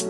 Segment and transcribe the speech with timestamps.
[0.00, 0.08] Halo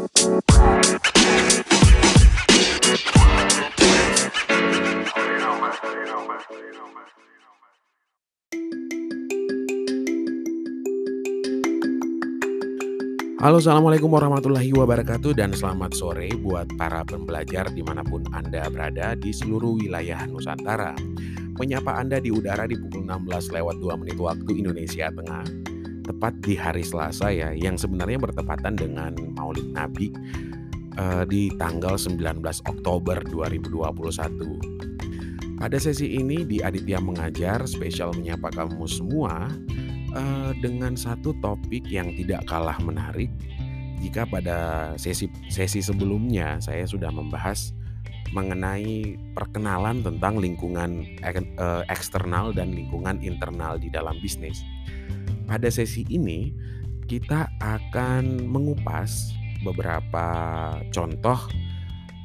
[13.58, 19.34] Assalamualaikum warahmatullahi wabarakatuh dan selamat sore buat para pembelajar di mana pun Anda berada di
[19.34, 20.94] seluruh wilayah Nusantara.
[21.58, 23.26] Menyapa Anda di udara di pukul 16
[23.58, 25.69] lewat 2 menit waktu Indonesia Tengah.
[26.10, 30.10] Tepat di hari Selasa ya, yang sebenarnya bertepatan dengan Maulid Nabi
[30.98, 35.54] uh, di tanggal 19 Oktober 2021.
[35.54, 39.54] Pada sesi ini di Aditya Mengajar spesial menyapa kamu semua
[40.10, 43.30] uh, dengan satu topik yang tidak kalah menarik.
[44.02, 47.70] Jika pada sesi sesi sebelumnya saya sudah membahas
[48.34, 54.66] mengenai perkenalan tentang lingkungan uh, eksternal dan lingkungan internal di dalam bisnis.
[55.50, 56.54] Pada sesi ini
[57.10, 59.34] kita akan mengupas
[59.66, 60.26] beberapa
[60.94, 61.50] contoh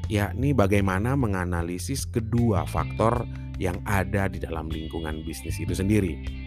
[0.06, 3.26] yakni bagaimana menganalisis kedua faktor
[3.58, 6.46] yang ada di dalam lingkungan bisnis itu sendiri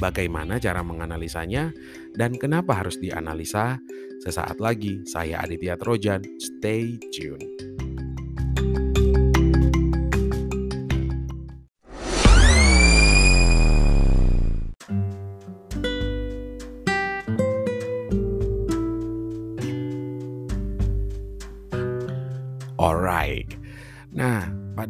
[0.00, 1.70] bagaimana cara menganalisanya,
[2.16, 3.76] dan kenapa harus dianalisa.
[4.24, 6.24] Sesaat lagi, saya Aditya Trojan.
[6.40, 7.69] Stay tuned.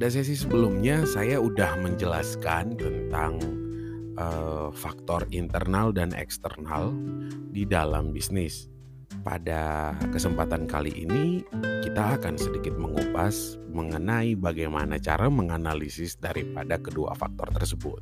[0.01, 3.37] Pada sesi sebelumnya saya udah menjelaskan tentang
[4.17, 6.97] uh, faktor internal dan eksternal
[7.53, 8.73] di dalam bisnis.
[9.21, 11.45] Pada kesempatan kali ini,
[11.85, 18.01] kita akan sedikit mengupas mengenai bagaimana cara menganalisis daripada kedua faktor tersebut.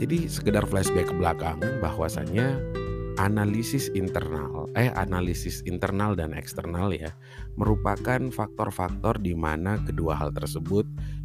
[0.00, 2.64] Jadi, sekedar flashback ke belakang, bahwasannya
[3.16, 7.12] analisis internal, eh analisis internal dan eksternal ya,
[7.56, 10.84] merupakan faktor-faktor di mana kedua hal tersebut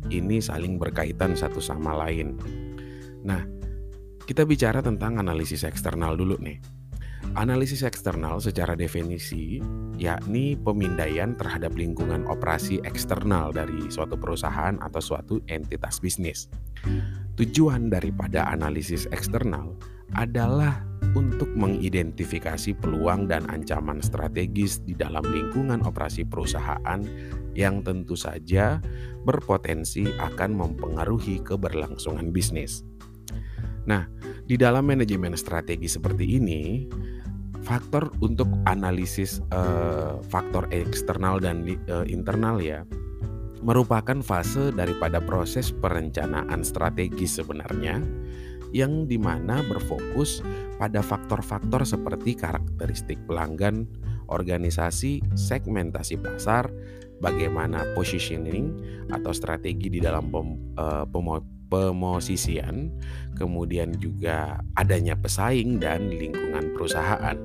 [0.10, 2.40] ini saling berkaitan satu sama lain.
[3.22, 3.44] Nah,
[4.24, 6.58] kita bicara tentang analisis eksternal dulu nih.
[7.38, 9.62] Analisis eksternal secara definisi
[10.02, 16.50] yakni pemindaian terhadap lingkungan operasi eksternal dari suatu perusahaan atau suatu entitas bisnis.
[17.38, 19.78] Tujuan daripada analisis eksternal
[20.16, 27.04] adalah untuk mengidentifikasi peluang dan ancaman strategis di dalam lingkungan operasi perusahaan
[27.52, 28.80] yang tentu saja
[29.28, 32.88] berpotensi akan mempengaruhi keberlangsungan bisnis.
[33.84, 34.08] Nah,
[34.48, 36.88] di dalam manajemen strategi seperti ini,
[37.66, 42.86] faktor untuk analisis uh, faktor eksternal dan uh, internal ya
[43.62, 48.02] merupakan fase daripada proses perencanaan strategi sebenarnya
[48.72, 50.44] yang di mana berfokus
[50.80, 53.86] pada faktor-faktor seperti karakteristik pelanggan,
[54.32, 56.72] organisasi, segmentasi pasar,
[57.22, 58.74] bagaimana positioning
[59.14, 61.06] atau strategi di dalam pem, uh,
[61.72, 62.92] pemosisian,
[63.38, 67.38] kemudian juga adanya pesaing dan lingkungan perusahaan.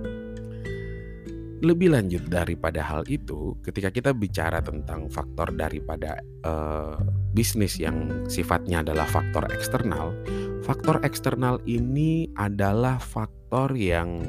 [1.57, 7.01] Lebih lanjut daripada hal itu, ketika kita bicara tentang faktor daripada uh,
[7.37, 10.17] bisnis yang sifatnya adalah faktor eksternal,
[10.65, 14.25] faktor eksternal ini adalah faktor yang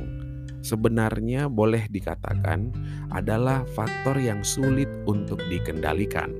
[0.59, 2.75] sebenarnya boleh dikatakan
[3.15, 6.35] adalah faktor yang sulit untuk dikendalikan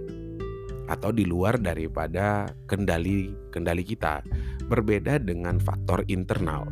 [0.91, 4.19] atau di luar daripada kendali kendali kita.
[4.67, 6.67] Berbeda dengan faktor internal.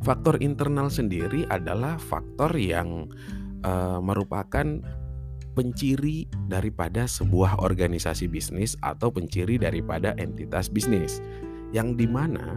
[0.00, 3.12] Faktor internal sendiri adalah faktor yang
[3.60, 4.80] uh, merupakan
[5.60, 11.20] penciri daripada sebuah organisasi bisnis atau penciri daripada entitas bisnis
[11.76, 12.56] yang di mana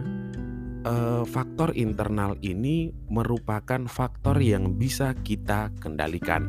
[0.88, 6.48] uh, faktor internal ini merupakan faktor yang bisa kita kendalikan.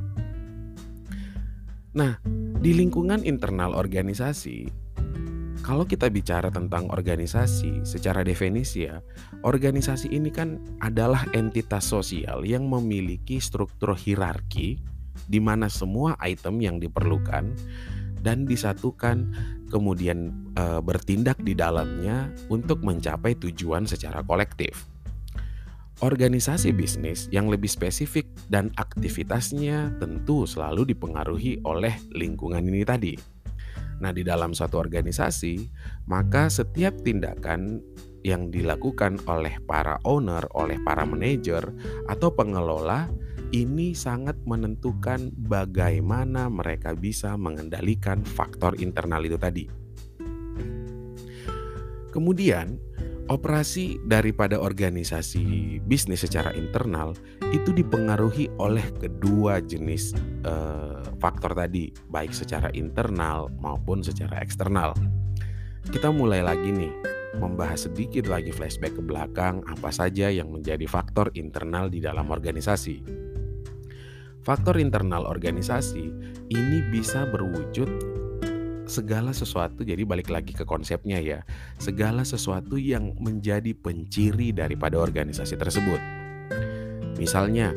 [1.91, 2.23] Nah,
[2.63, 4.71] di lingkungan internal organisasi,
[5.59, 9.03] kalau kita bicara tentang organisasi, secara definisi ya,
[9.43, 14.94] organisasi ini kan adalah entitas sosial yang memiliki struktur hierarki
[15.25, 17.51] di mana semua item yang diperlukan
[18.21, 19.29] dan disatukan
[19.69, 24.95] kemudian e, bertindak di dalamnya untuk mencapai tujuan secara kolektif
[26.03, 33.15] organisasi bisnis yang lebih spesifik dan aktivitasnya tentu selalu dipengaruhi oleh lingkungan ini tadi.
[34.03, 35.71] Nah, di dalam suatu organisasi,
[36.11, 37.79] maka setiap tindakan
[38.27, 41.63] yang dilakukan oleh para owner, oleh para manajer
[42.11, 43.07] atau pengelola
[43.55, 49.63] ini sangat menentukan bagaimana mereka bisa mengendalikan faktor internal itu tadi.
[52.11, 52.75] Kemudian,
[53.25, 57.17] Operasi daripada organisasi bisnis secara internal
[57.49, 60.13] itu dipengaruhi oleh kedua jenis
[60.45, 64.93] eh, faktor tadi, baik secara internal maupun secara eksternal.
[65.89, 66.93] Kita mulai lagi nih,
[67.41, 73.24] membahas sedikit lagi flashback ke belakang apa saja yang menjadi faktor internal di dalam organisasi.
[74.45, 76.05] Faktor internal organisasi
[76.53, 77.89] ini bisa berwujud
[78.85, 81.41] segala sesuatu jadi balik lagi ke konsepnya ya.
[81.81, 85.97] Segala sesuatu yang menjadi penciri daripada organisasi tersebut.
[87.17, 87.73] Misalnya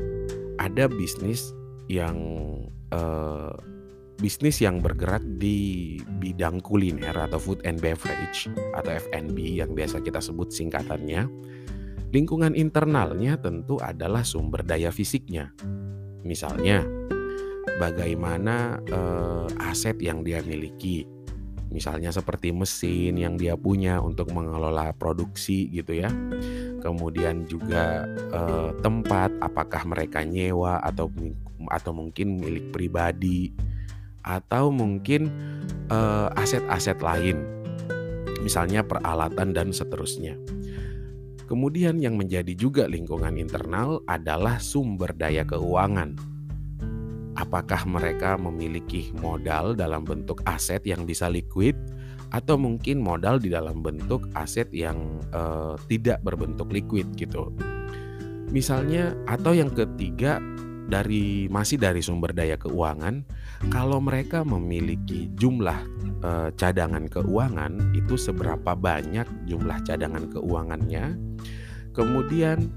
[0.60, 1.56] ada bisnis
[1.88, 2.20] yang
[2.92, 3.56] uh,
[4.20, 8.44] bisnis yang bergerak di bidang kuliner atau food and beverage
[8.76, 11.32] atau F&B yang biasa kita sebut singkatannya.
[12.12, 15.56] Lingkungan internalnya tentu adalah sumber daya fisiknya
[16.26, 16.82] misalnya
[17.78, 21.06] bagaimana uh, aset yang dia miliki.
[21.68, 26.08] Misalnya seperti mesin yang dia punya untuk mengelola produksi gitu ya.
[26.80, 31.12] Kemudian juga uh, tempat apakah mereka nyewa atau
[31.68, 33.52] atau mungkin milik pribadi
[34.24, 35.28] atau mungkin
[35.92, 37.36] uh, aset-aset lain.
[38.40, 40.40] Misalnya peralatan dan seterusnya.
[41.48, 46.38] Kemudian yang menjadi juga lingkungan internal adalah sumber daya keuangan
[47.38, 51.78] apakah mereka memiliki modal dalam bentuk aset yang bisa liquid
[52.34, 57.48] atau mungkin modal di dalam bentuk aset yang uh, tidak berbentuk liquid gitu.
[58.52, 60.42] Misalnya atau yang ketiga
[60.88, 63.24] dari masih dari sumber daya keuangan,
[63.72, 65.78] kalau mereka memiliki jumlah
[66.22, 71.18] uh, cadangan keuangan itu seberapa banyak jumlah cadangan keuangannya.
[71.94, 72.70] Kemudian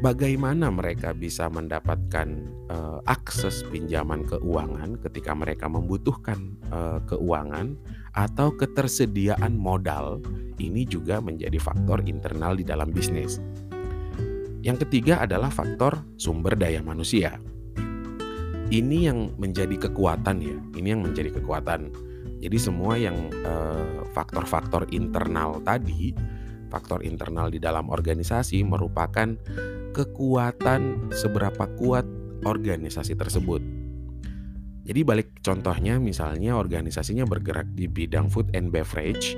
[0.00, 2.28] bagaimana mereka bisa mendapatkan
[2.70, 7.74] uh, akses pinjaman keuangan ketika mereka membutuhkan uh, keuangan
[8.14, 10.22] atau ketersediaan modal
[10.62, 13.42] ini juga menjadi faktor internal di dalam bisnis.
[14.64, 17.36] Yang ketiga adalah faktor sumber daya manusia.
[18.72, 21.92] Ini yang menjadi kekuatan ya, ini yang menjadi kekuatan.
[22.44, 26.12] Jadi semua yang uh, faktor-faktor internal tadi,
[26.68, 29.32] faktor internal di dalam organisasi merupakan
[29.96, 32.04] kekuatan seberapa kuat
[32.44, 33.64] organisasi tersebut.
[34.84, 39.32] Jadi balik contohnya misalnya organisasinya bergerak di bidang food and beverage,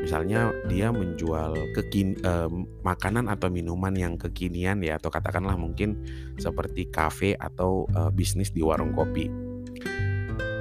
[0.00, 2.48] misalnya dia menjual kekin eh,
[2.80, 6.00] makanan atau minuman yang kekinian ya atau katakanlah mungkin
[6.40, 9.45] seperti kafe atau eh, bisnis di warung kopi.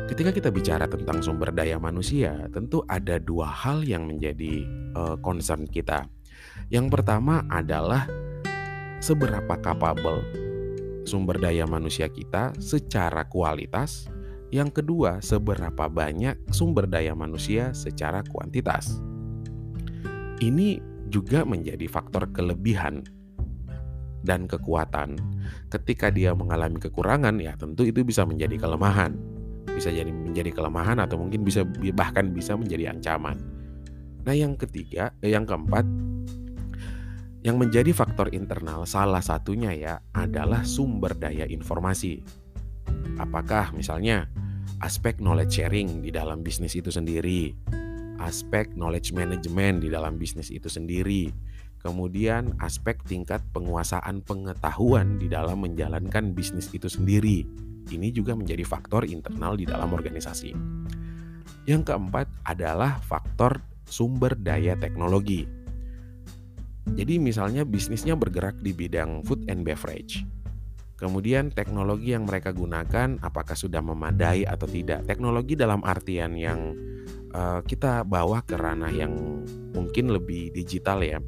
[0.06, 4.62] Ketika kita bicara tentang sumber daya manusia, tentu ada dua hal yang menjadi
[4.94, 6.06] eh, concern kita.
[6.70, 8.06] Yang pertama adalah
[9.02, 10.22] seberapa capable
[11.10, 14.06] sumber daya manusia kita secara kualitas,
[14.54, 19.02] yang kedua, seberapa banyak sumber daya manusia secara kuantitas.
[20.38, 20.80] Ini
[21.10, 23.02] juga menjadi faktor kelebihan
[24.22, 25.18] dan kekuatan.
[25.74, 29.35] Ketika dia mengalami kekurangan, ya tentu itu bisa menjadi kelemahan.
[29.76, 33.36] Bisa jadi menjadi kelemahan atau mungkin bisa bahkan bisa menjadi ancaman.
[34.26, 35.86] Nah, yang ketiga, eh, yang keempat,
[37.46, 42.26] yang menjadi faktor internal salah satunya ya adalah sumber daya informasi.
[43.22, 44.26] Apakah misalnya
[44.82, 47.54] aspek knowledge sharing di dalam bisnis itu sendiri,
[48.18, 51.30] aspek knowledge management di dalam bisnis itu sendiri,
[51.86, 57.46] kemudian aspek tingkat penguasaan pengetahuan di dalam menjalankan bisnis itu sendiri.
[57.92, 60.52] Ini juga menjadi faktor internal di dalam organisasi.
[61.66, 65.46] Yang keempat adalah faktor sumber daya teknologi.
[66.94, 70.22] Jadi misalnya bisnisnya bergerak di bidang food and beverage.
[70.96, 75.04] Kemudian teknologi yang mereka gunakan apakah sudah memadai atau tidak?
[75.04, 76.72] Teknologi dalam artian yang
[77.36, 79.44] uh, kita bawa ke ranah yang
[79.76, 81.20] mungkin lebih digital ya.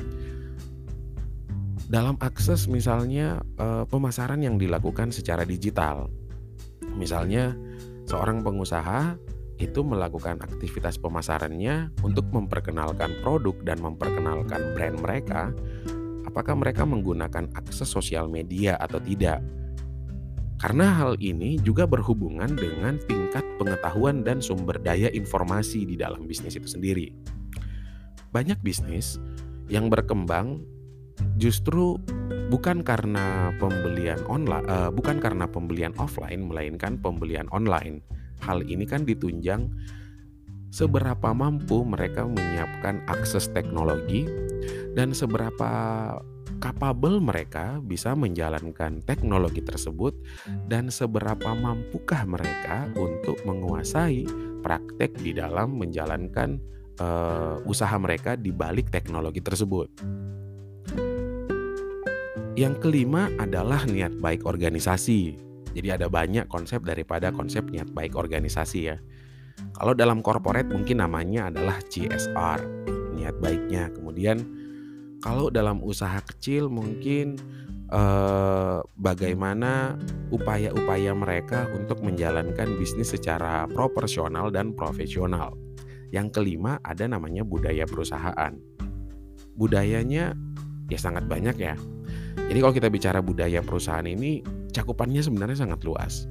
[1.87, 6.07] Dalam akses misalnya uh, pemasaran yang dilakukan secara digital.
[6.97, 7.53] Misalnya
[8.09, 9.15] seorang pengusaha
[9.57, 15.49] itu melakukan aktivitas pemasarannya untuk memperkenalkan produk dan memperkenalkan brand mereka,
[16.25, 19.41] apakah mereka menggunakan akses sosial media atau tidak.
[20.57, 26.57] Karena hal ini juga berhubungan dengan tingkat pengetahuan dan sumber daya informasi di dalam bisnis
[26.57, 27.13] itu sendiri.
[28.33, 29.21] Banyak bisnis
[29.69, 30.65] yang berkembang
[31.37, 32.01] justru
[32.47, 38.03] bukan karena pembelian online, uh, bukan karena pembelian offline, melainkan pembelian online
[38.43, 39.71] Hal ini kan ditunjang
[40.69, 44.27] seberapa mampu mereka menyiapkan akses teknologi
[44.93, 45.71] dan seberapa
[46.57, 50.13] kapabel mereka bisa menjalankan teknologi tersebut
[50.69, 54.25] dan seberapa mampukah mereka untuk menguasai
[54.61, 56.57] praktek di dalam menjalankan
[56.99, 59.87] uh, usaha mereka di balik teknologi tersebut.
[62.57, 65.37] Yang kelima adalah niat baik organisasi.
[65.77, 68.97] Jadi ada banyak konsep daripada konsep niat baik organisasi ya.
[69.77, 73.93] Kalau dalam corporate mungkin namanya adalah CSR, niat baiknya.
[73.93, 74.41] Kemudian
[75.21, 77.37] kalau dalam usaha kecil mungkin
[77.93, 79.93] eh, bagaimana
[80.33, 85.53] upaya-upaya mereka untuk menjalankan bisnis secara proporsional dan profesional.
[86.09, 88.57] Yang kelima ada namanya budaya perusahaan.
[89.53, 90.33] Budayanya
[90.89, 91.77] ya sangat banyak ya.
[92.37, 96.29] Jadi kalau kita bicara budaya perusahaan ini cakupannya sebenarnya sangat luas.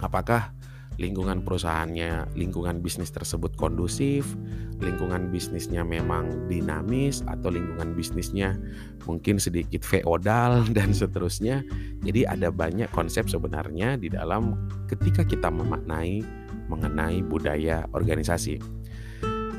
[0.00, 0.56] Apakah
[1.00, 4.36] lingkungan perusahaannya, lingkungan bisnis tersebut kondusif,
[4.84, 8.60] lingkungan bisnisnya memang dinamis atau lingkungan bisnisnya
[9.08, 11.64] mungkin sedikit feodal dan seterusnya.
[12.04, 14.56] Jadi ada banyak konsep sebenarnya di dalam
[14.92, 16.20] ketika kita memaknai
[16.68, 18.60] mengenai budaya organisasi.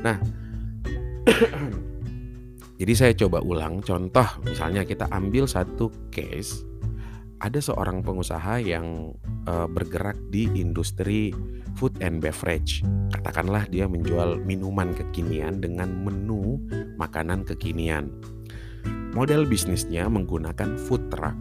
[0.06, 0.16] Nah,
[2.82, 6.66] Jadi saya coba ulang contoh misalnya kita ambil satu case
[7.38, 9.14] ada seorang pengusaha yang
[9.46, 11.30] uh, bergerak di industri
[11.78, 12.82] food and beverage.
[13.14, 16.58] Katakanlah dia menjual minuman kekinian dengan menu
[16.98, 18.10] makanan kekinian.
[19.14, 21.38] Model bisnisnya menggunakan food truck.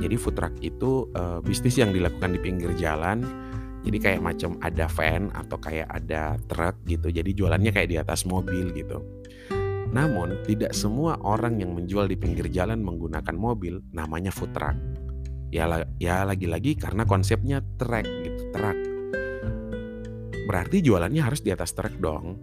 [0.00, 3.20] Jadi food truck itu uh, bisnis yang dilakukan di pinggir jalan.
[3.84, 7.12] Jadi kayak macam ada van atau kayak ada truk gitu.
[7.12, 9.23] Jadi jualannya kayak di atas mobil gitu.
[9.94, 14.74] Namun, tidak semua orang yang menjual di pinggir jalan menggunakan mobil namanya food truck.
[15.54, 15.70] Ya,
[16.02, 18.74] ya lagi-lagi karena konsepnya truk gitu, truk.
[20.50, 22.34] Berarti jualannya harus di atas truk dong.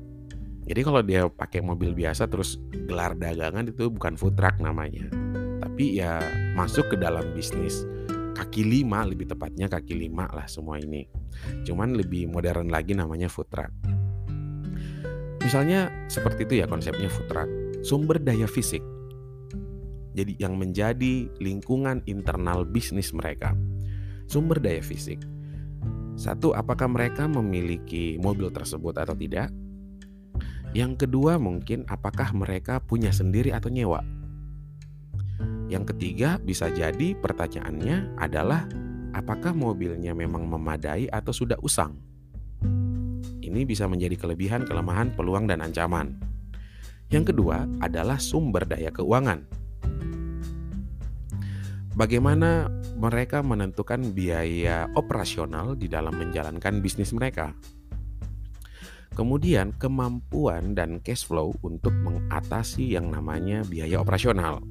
[0.64, 2.56] Jadi kalau dia pakai mobil biasa terus
[2.88, 5.12] gelar dagangan itu bukan food truck namanya.
[5.60, 6.24] Tapi ya
[6.56, 7.84] masuk ke dalam bisnis
[8.32, 11.04] kaki lima lebih tepatnya kaki lima lah semua ini.
[11.68, 14.01] Cuman lebih modern lagi namanya food truck.
[15.42, 17.50] Misalnya seperti itu ya konsepnya food truck.
[17.82, 18.82] Sumber daya fisik.
[20.14, 23.58] Jadi yang menjadi lingkungan internal bisnis mereka.
[24.30, 25.18] Sumber daya fisik.
[26.14, 29.50] Satu, apakah mereka memiliki mobil tersebut atau tidak?
[30.78, 34.06] Yang kedua, mungkin apakah mereka punya sendiri atau nyewa?
[35.72, 38.68] Yang ketiga, bisa jadi pertanyaannya adalah
[39.16, 42.11] apakah mobilnya memang memadai atau sudah usang?
[43.52, 46.16] Ini bisa menjadi kelebihan, kelemahan, peluang, dan ancaman.
[47.12, 49.44] Yang kedua adalah sumber daya keuangan.
[51.92, 57.52] Bagaimana mereka menentukan biaya operasional di dalam menjalankan bisnis mereka?
[59.12, 64.64] Kemudian, kemampuan dan cash flow untuk mengatasi yang namanya biaya operasional.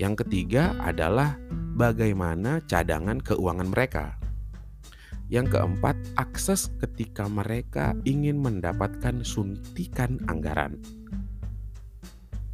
[0.00, 1.36] Yang ketiga adalah
[1.76, 4.21] bagaimana cadangan keuangan mereka.
[5.32, 10.76] Yang keempat, akses ketika mereka ingin mendapatkan suntikan anggaran.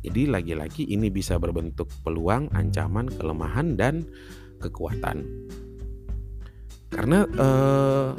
[0.06, 4.06] Jadi lagi-lagi ini bisa berbentuk peluang, ancaman, kelemahan dan
[4.62, 5.26] kekuatan.
[6.94, 8.10] Karena eh,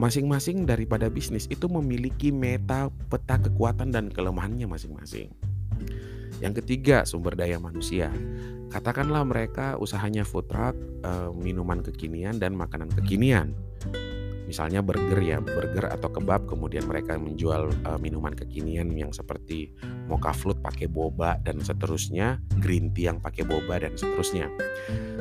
[0.00, 5.28] masing-masing daripada bisnis itu memiliki meta peta kekuatan dan kelemahannya masing-masing.
[6.40, 8.08] Yang ketiga, sumber daya manusia.
[8.72, 10.72] Katakanlah mereka usahanya food truck,
[11.04, 13.52] eh, minuman kekinian dan makanan kekinian
[14.50, 19.70] misalnya burger ya burger atau kebab kemudian mereka menjual uh, minuman kekinian yang seperti
[20.10, 24.50] mocha float pakai boba dan seterusnya green tea yang pakai boba dan seterusnya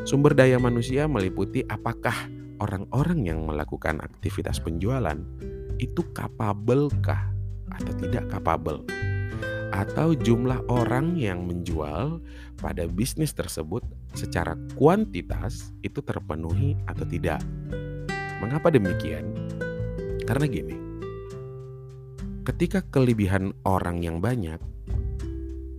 [0.10, 2.16] sumber daya manusia meliputi apakah
[2.58, 5.22] orang-orang yang melakukan aktivitas penjualan
[5.78, 7.30] itu capable kah
[7.70, 8.82] atau tidak capable
[9.70, 12.18] atau jumlah orang yang menjual
[12.58, 13.86] pada bisnis tersebut
[14.18, 17.40] secara kuantitas itu terpenuhi atau tidak.
[18.40, 19.36] Mengapa demikian?
[20.24, 20.76] Karena gini,
[22.48, 24.58] ketika kelebihan orang yang banyak,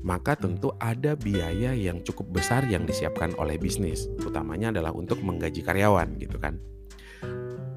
[0.04, 5.64] maka tentu ada biaya yang cukup besar yang disiapkan oleh bisnis, utamanya adalah untuk menggaji
[5.64, 6.60] karyawan, gitu kan.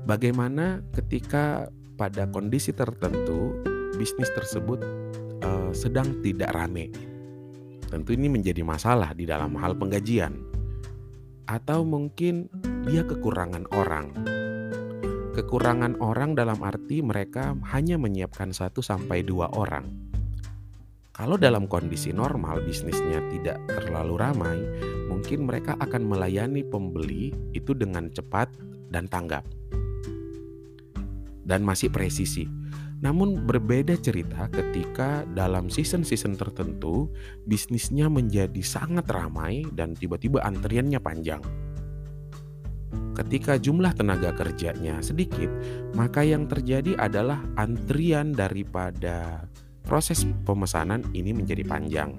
[0.03, 3.55] Bagaimana ketika pada kondisi tertentu
[3.95, 4.83] bisnis tersebut
[5.43, 6.91] uh, sedang tidak rame?
[7.87, 10.33] Tentu ini menjadi masalah di dalam hal penggajian,
[11.45, 12.49] atau mungkin
[12.89, 14.32] dia kekurangan orang
[15.33, 19.89] Kekurangan orang dalam arti mereka hanya menyiapkan satu sampai dua orang.
[21.09, 24.61] Kalau dalam kondisi normal bisnisnya tidak terlalu ramai,
[25.09, 28.53] mungkin mereka akan melayani pembeli itu dengan cepat
[28.93, 29.41] dan tanggap.
[31.41, 32.45] Dan masih presisi.
[33.01, 37.09] Namun berbeda cerita ketika dalam season-season tertentu
[37.49, 41.41] bisnisnya menjadi sangat ramai dan tiba-tiba antriannya panjang.
[43.13, 45.49] Ketika jumlah tenaga kerjanya sedikit,
[45.93, 49.45] maka yang terjadi adalah antrian daripada
[49.85, 52.17] proses pemesanan ini menjadi panjang.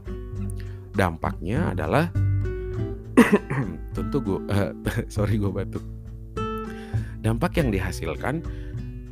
[0.95, 2.07] Dampaknya adalah
[3.97, 4.71] tentu gue uh,
[5.14, 5.83] sorry gue batuk.
[7.25, 8.45] Dampak yang dihasilkan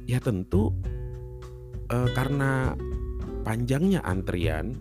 [0.07, 0.71] ya tentu
[1.91, 2.77] uh, karena
[3.43, 4.77] panjangnya antrian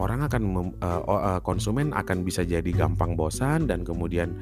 [0.00, 4.32] orang akan mem, uh, konsumen akan bisa jadi gampang bosan dan kemudian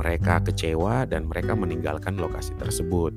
[0.00, 3.12] mereka kecewa dan mereka meninggalkan lokasi tersebut.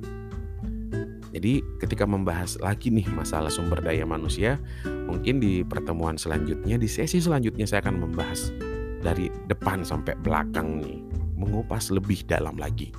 [1.34, 7.24] Jadi ketika membahas lagi nih masalah sumber daya manusia, mungkin di pertemuan selanjutnya, di sesi
[7.24, 8.54] selanjutnya saya akan membahas
[9.02, 11.02] dari depan sampai belakang nih,
[11.40, 12.94] mengupas lebih dalam lagi.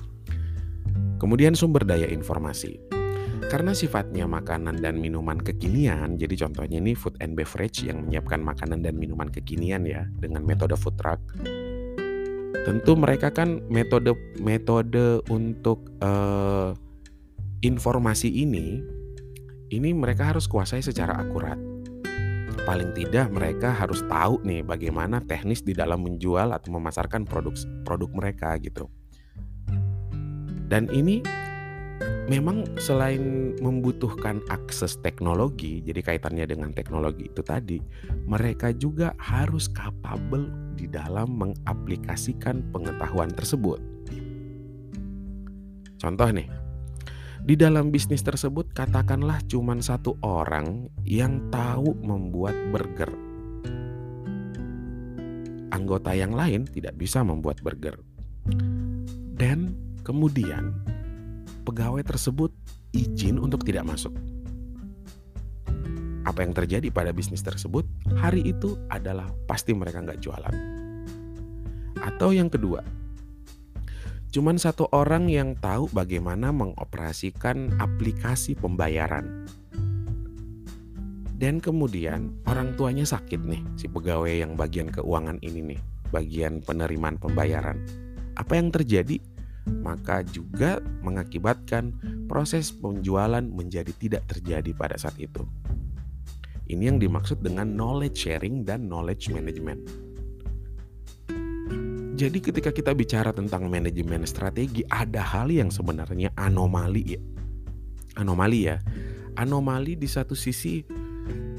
[1.15, 2.75] Kemudian sumber daya informasi.
[3.45, 8.81] Karena sifatnya makanan dan minuman kekinian, jadi contohnya ini food and beverage yang menyiapkan makanan
[8.81, 11.21] dan minuman kekinian ya dengan metode food truck.
[12.63, 16.71] Tentu mereka kan metode metode untuk uh,
[17.65, 18.79] informasi ini
[19.73, 21.57] ini mereka harus kuasai secara akurat.
[22.65, 28.09] Paling tidak mereka harus tahu nih bagaimana teknis di dalam menjual atau memasarkan produk produk
[28.13, 28.89] mereka gitu.
[30.65, 31.21] Dan ini
[32.25, 37.77] memang selain membutuhkan akses teknologi, jadi kaitannya dengan teknologi itu tadi,
[38.25, 43.77] mereka juga harus capable di dalam mengaplikasikan pengetahuan tersebut.
[46.01, 46.49] Contoh nih,
[47.45, 53.13] di dalam bisnis tersebut katakanlah cuma satu orang yang tahu membuat burger.
[55.69, 58.01] Anggota yang lain tidak bisa membuat burger.
[59.35, 60.73] Dan kemudian
[61.65, 62.53] pegawai tersebut
[62.93, 64.13] izin untuk tidak masuk.
[66.25, 67.85] Apa yang terjadi pada bisnis tersebut
[68.21, 70.55] hari itu adalah pasti mereka nggak jualan.
[72.01, 72.85] Atau yang kedua,
[74.35, 79.47] Cuman satu orang yang tahu bagaimana mengoperasikan aplikasi pembayaran.
[81.39, 85.79] Dan kemudian orang tuanya sakit nih, si pegawai yang bagian keuangan ini nih,
[86.11, 87.79] bagian penerimaan pembayaran.
[88.35, 89.23] Apa yang terjadi?
[89.65, 91.93] Maka juga mengakibatkan
[92.29, 95.45] proses penjualan menjadi tidak terjadi pada saat itu.
[96.65, 99.85] Ini yang dimaksud dengan knowledge sharing dan knowledge management.
[102.15, 107.21] Jadi ketika kita bicara tentang manajemen strategi ada hal yang sebenarnya anomali ya.
[108.15, 108.79] Anomali ya.
[109.35, 110.79] Anomali di satu sisi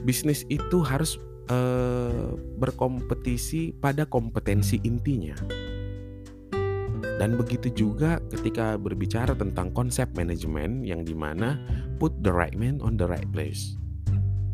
[0.00, 1.20] bisnis itu harus
[1.52, 5.36] eh, berkompetisi pada kompetensi intinya.
[7.16, 11.56] Dan begitu juga ketika berbicara tentang konsep manajemen yang di mana
[11.96, 13.76] put the right man on the right place.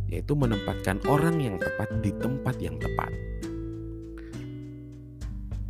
[0.06, 3.10] Yaitu menempatkan orang yang tepat di tempat yang tepat.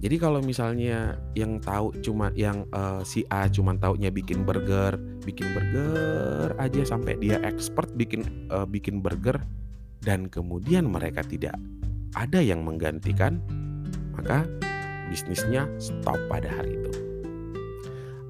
[0.02, 5.54] Jadi kalau misalnya yang tahu cuma yang uh, si A cuma taunya bikin burger, bikin
[5.54, 9.38] burger aja sampai dia expert bikin uh, bikin burger
[10.02, 11.54] dan kemudian mereka tidak
[12.18, 13.38] ada yang menggantikan,
[14.10, 14.42] maka
[15.12, 16.92] bisnisnya stop pada hari itu.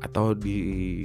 [0.02, 0.58] Atau di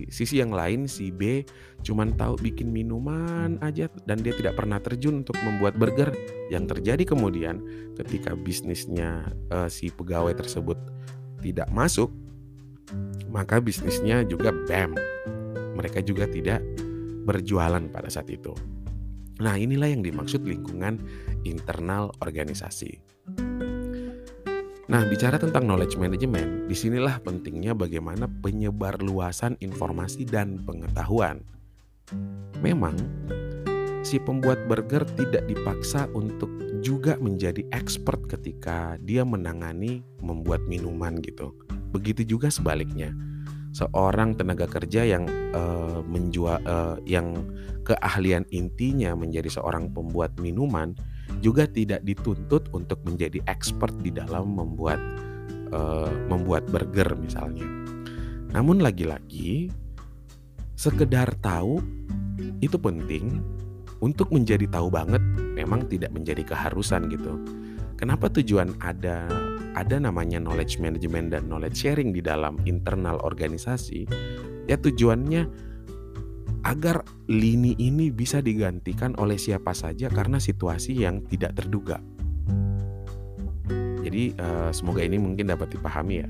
[0.10, 1.46] sisi yang lain si B
[1.86, 6.10] cuman tahu bikin minuman aja dan dia tidak pernah terjun untuk membuat burger.
[6.50, 7.62] Yang terjadi kemudian
[7.94, 10.82] ketika bisnisnya uh, si pegawai tersebut
[11.46, 12.10] tidak masuk
[13.30, 14.98] maka bisnisnya juga bam.
[15.78, 16.66] Mereka juga tidak
[17.30, 18.58] berjualan pada saat itu.
[19.38, 20.98] Nah inilah yang dimaksud lingkungan
[21.46, 23.07] internal organisasi
[24.88, 31.44] Nah, bicara tentang knowledge management, di sinilah pentingnya bagaimana penyebar luasan informasi dan pengetahuan.
[32.64, 32.96] Memang,
[34.00, 36.48] si pembuat burger tidak dipaksa untuk
[36.80, 41.52] juga menjadi expert ketika dia menangani membuat minuman gitu.
[41.92, 43.12] Begitu juga sebaliknya.
[43.76, 47.44] Seorang tenaga kerja yang uh, menjual uh, yang
[47.84, 50.96] keahlian intinya menjadi seorang pembuat minuman
[51.40, 55.00] juga tidak dituntut untuk menjadi expert di dalam membuat
[55.72, 57.66] uh, membuat burger misalnya.
[58.52, 59.70] Namun lagi-lagi
[60.78, 61.82] sekedar tahu
[62.62, 63.42] itu penting
[64.02, 65.22] untuk menjadi tahu banget
[65.58, 67.34] memang tidak menjadi keharusan gitu.
[67.98, 69.26] Kenapa tujuan ada
[69.74, 74.06] ada namanya knowledge management dan knowledge sharing di dalam internal organisasi?
[74.70, 75.67] Ya tujuannya
[76.66, 82.02] agar lini ini bisa digantikan oleh siapa saja karena situasi yang tidak terduga.
[84.08, 86.30] Jadi uh, semoga ini mungkin dapat dipahami ya.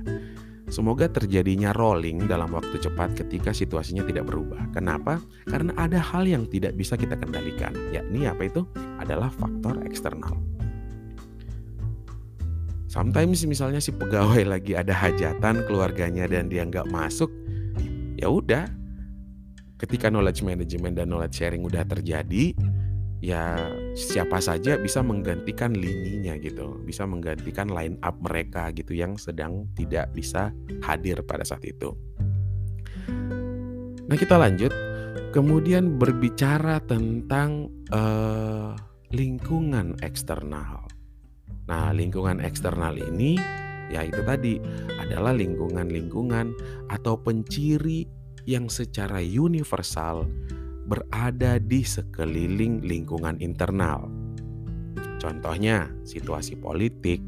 [0.68, 4.68] Semoga terjadinya rolling dalam waktu cepat ketika situasinya tidak berubah.
[4.76, 5.24] Kenapa?
[5.48, 8.68] Karena ada hal yang tidak bisa kita kendalikan, yakni apa itu?
[9.00, 10.36] Adalah faktor eksternal.
[12.92, 17.32] Sometimes misalnya si pegawai lagi ada hajatan keluarganya dan dia nggak masuk,
[18.20, 18.68] ya udah
[19.78, 22.54] ketika knowledge management dan knowledge sharing udah terjadi
[23.18, 29.66] ya siapa saja bisa menggantikan lininya gitu, bisa menggantikan line up mereka gitu yang sedang
[29.74, 30.54] tidak bisa
[30.86, 31.94] hadir pada saat itu.
[34.08, 34.72] Nah, kita lanjut.
[35.36, 38.74] Kemudian berbicara tentang uh,
[39.12, 40.88] lingkungan eksternal.
[41.68, 43.36] Nah, lingkungan eksternal ini
[43.92, 44.60] ya itu tadi
[45.00, 46.56] adalah lingkungan-lingkungan
[46.92, 48.08] atau penciri
[48.48, 50.24] yang secara universal
[50.88, 54.08] berada di sekeliling lingkungan internal.
[55.20, 57.20] Contohnya, situasi politik,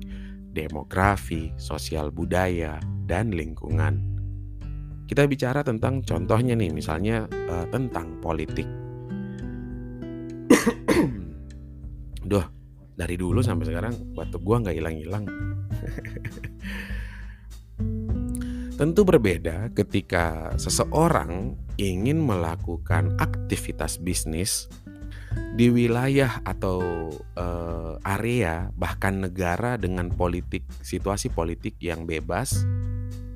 [0.56, 4.00] demografi, sosial budaya, dan lingkungan.
[5.12, 8.66] Kita bicara tentang contohnya nih, misalnya uh, tentang politik.
[12.32, 12.46] Duh,
[12.96, 15.26] dari dulu sampai sekarang batuk gua nggak hilang-hilang.
[18.80, 24.72] Tentu berbeda ketika seseorang ingin melakukan aktivitas bisnis
[25.60, 32.64] di wilayah atau uh, area bahkan negara dengan politik situasi politik yang bebas,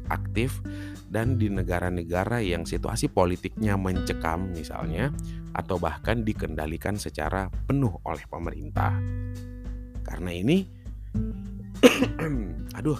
[0.07, 0.63] aktif
[1.11, 5.11] dan di negara-negara yang situasi politiknya mencekam misalnya
[5.51, 8.95] atau bahkan dikendalikan secara penuh oleh pemerintah.
[10.07, 10.63] Karena ini
[12.79, 12.99] aduh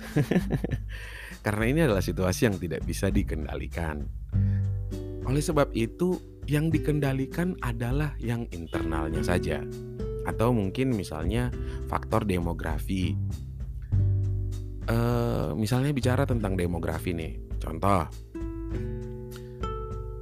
[1.40, 4.04] karena ini adalah situasi yang tidak bisa dikendalikan.
[5.24, 9.62] Oleh sebab itu, yang dikendalikan adalah yang internalnya saja,
[10.26, 11.48] atau mungkin misalnya
[11.86, 13.14] faktor demografi.
[14.84, 14.96] E,
[15.54, 18.04] misalnya bicara tentang demografi nih, contoh,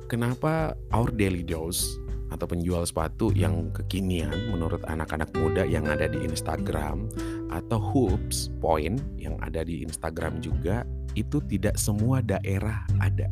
[0.07, 6.21] kenapa our daily dose atau penjual sepatu yang kekinian menurut anak-anak muda yang ada di
[6.21, 7.09] Instagram
[7.49, 10.85] atau hoops point yang ada di Instagram juga
[11.17, 13.27] itu tidak semua daerah ada.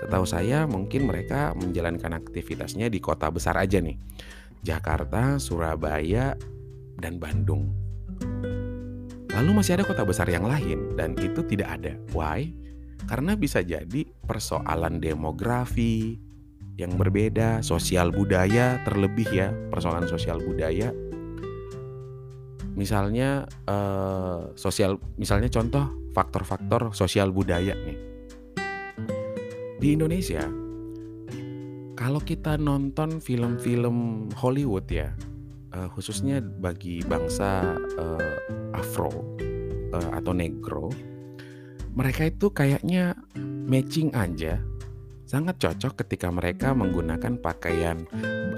[0.00, 4.00] Setahu saya mungkin mereka menjalankan aktivitasnya di kota besar aja nih.
[4.64, 6.36] Jakarta, Surabaya,
[7.00, 7.68] dan Bandung.
[9.30, 11.92] Lalu masih ada kota besar yang lain dan itu tidak ada.
[12.12, 12.52] Why?
[13.08, 16.20] Karena bisa jadi persoalan demografi
[16.76, 20.92] yang berbeda, sosial budaya terlebih ya, persoalan sosial budaya
[22.74, 27.98] misalnya uh, sosial misalnya contoh faktor-faktor sosial budaya nih.
[29.80, 30.44] Di Indonesia
[31.96, 35.12] kalau kita nonton film-film Hollywood ya
[35.76, 39.12] uh, khususnya bagi bangsa uh, Afro
[39.92, 40.88] uh, atau Negro
[41.90, 43.18] mereka itu kayaknya
[43.66, 44.62] matching aja.
[45.26, 48.02] Sangat cocok ketika mereka menggunakan pakaian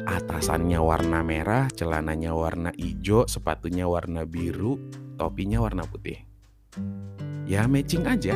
[0.06, 4.78] atasannya warna merah, celananya warna hijau, sepatunya warna biru,
[5.18, 6.18] topinya warna putih.
[7.46, 8.34] Ya matching aja.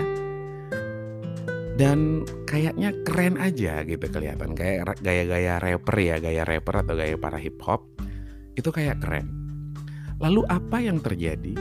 [1.76, 7.36] Dan kayaknya keren aja gitu kelihatan kayak gaya-gaya rapper ya, gaya rapper atau gaya para
[7.36, 7.84] hip hop
[8.56, 9.28] itu kayak keren.
[10.16, 11.52] Lalu apa yang terjadi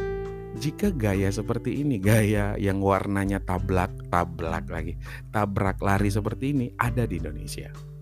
[0.55, 4.95] jika gaya seperti ini, gaya yang warnanya tablak, tablak lagi,
[5.35, 7.94] tabrak lari seperti ini ada di Indonesia?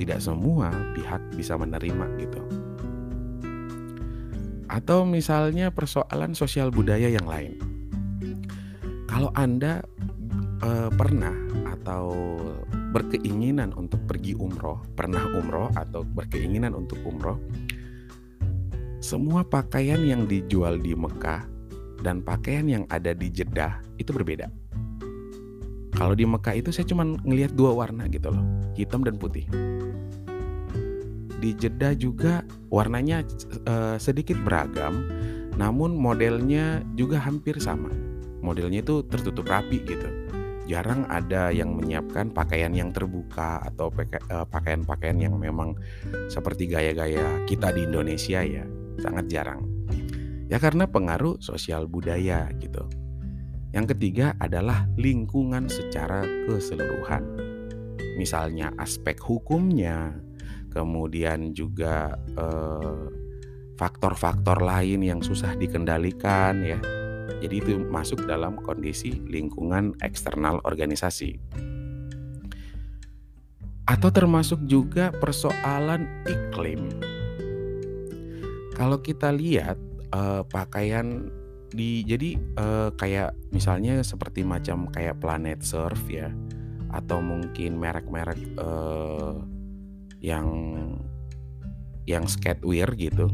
[0.00, 2.40] Tidak semua pihak bisa menerima gitu.
[4.72, 7.60] Atau misalnya persoalan sosial budaya yang lain.
[9.04, 9.84] Kalau Anda
[10.64, 11.36] e, pernah
[11.68, 12.38] atau
[12.96, 17.36] berkeinginan untuk pergi umroh, pernah umroh atau berkeinginan untuk umroh,
[19.04, 21.44] semua pakaian yang dijual di Mekah
[22.00, 24.48] dan pakaian yang ada di Jeddah itu berbeda.
[25.98, 28.46] Kalau di Mekah itu saya cuma ngelihat dua warna gitu loh,
[28.78, 29.44] hitam dan putih
[31.40, 33.24] di Jeddah juga warnanya
[33.64, 35.08] uh, sedikit beragam,
[35.56, 37.88] namun modelnya juga hampir sama.
[38.44, 40.08] Modelnya itu tertutup rapi gitu.
[40.68, 45.74] Jarang ada yang menyiapkan pakaian yang terbuka atau eh, pakaian-pakaian yang memang
[46.30, 48.62] seperti gaya-gaya kita di Indonesia ya,
[49.02, 49.66] sangat jarang.
[50.46, 52.86] Ya karena pengaruh sosial budaya gitu.
[53.74, 57.22] Yang ketiga adalah lingkungan secara keseluruhan.
[58.14, 60.14] Misalnya aspek hukumnya,
[60.70, 62.14] kemudian juga
[63.80, 66.78] faktor-faktor lain yang susah dikendalikan ya.
[67.40, 71.40] Jadi itu masuk dalam kondisi lingkungan eksternal organisasi.
[73.88, 76.84] Atau termasuk juga persoalan iklim.
[78.76, 79.80] Kalau kita lihat
[80.12, 81.32] uh, pakaian
[81.72, 86.28] di jadi uh, kayak misalnya seperti macam kayak Planet Surf ya
[86.90, 89.38] atau mungkin merek-merek uh,
[90.20, 90.48] yang
[92.04, 93.28] yang skatewear gitu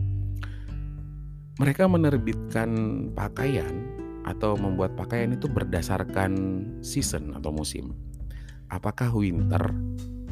[1.56, 2.70] mereka menerbitkan
[3.16, 3.96] pakaian
[4.28, 6.32] atau membuat pakaian itu berdasarkan
[6.84, 7.96] season atau musim.
[8.68, 9.72] Apakah winter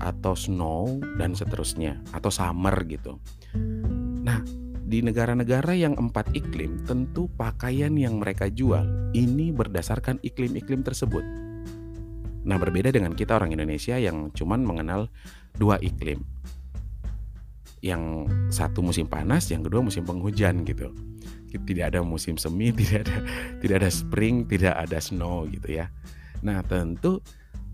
[0.03, 3.17] atau snow dan seterusnya atau summer gitu.
[4.27, 4.43] Nah,
[4.85, 11.23] di negara-negara yang empat iklim, tentu pakaian yang mereka jual ini berdasarkan iklim-iklim tersebut.
[12.45, 15.09] Nah, berbeda dengan kita orang Indonesia yang cuman mengenal
[15.57, 16.34] dua iklim.
[17.85, 20.89] Yang satu musim panas, yang kedua musim penghujan gitu
[21.63, 23.17] tidak ada musim semi, tidak ada
[23.63, 25.87] tidak ada spring, tidak ada snow gitu ya.
[26.43, 27.23] Nah, tentu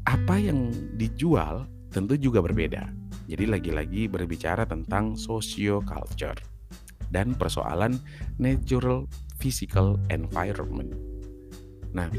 [0.04, 0.68] apa yang
[1.00, 2.92] dijual tentu juga berbeda.
[3.30, 6.36] Jadi lagi-lagi berbicara tentang socio culture
[7.14, 7.98] dan persoalan
[8.38, 9.06] natural
[9.38, 10.94] physical environment.
[11.94, 12.10] Nah,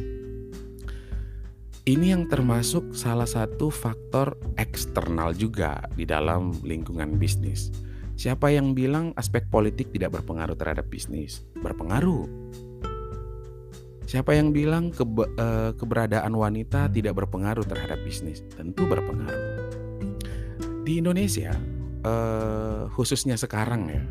[1.86, 7.74] ini yang termasuk salah satu faktor eksternal juga di dalam lingkungan bisnis
[8.22, 11.42] Siapa yang bilang aspek politik tidak berpengaruh terhadap bisnis?
[11.58, 12.30] Berpengaruh.
[14.06, 18.46] Siapa yang bilang ke, uh, keberadaan wanita tidak berpengaruh terhadap bisnis?
[18.54, 19.74] Tentu berpengaruh.
[20.86, 21.58] Di Indonesia,
[22.06, 24.06] uh, khususnya sekarang ya,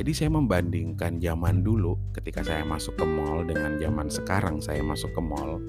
[0.00, 5.12] jadi saya membandingkan zaman dulu ketika saya masuk ke mall dengan zaman sekarang saya masuk
[5.12, 5.60] ke mall.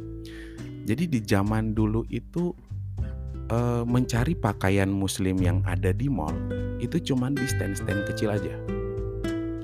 [0.88, 2.56] Jadi di zaman dulu itu
[3.52, 6.36] uh, mencari pakaian muslim yang ada di mall
[6.80, 8.56] itu cuman di stand-stand kecil aja.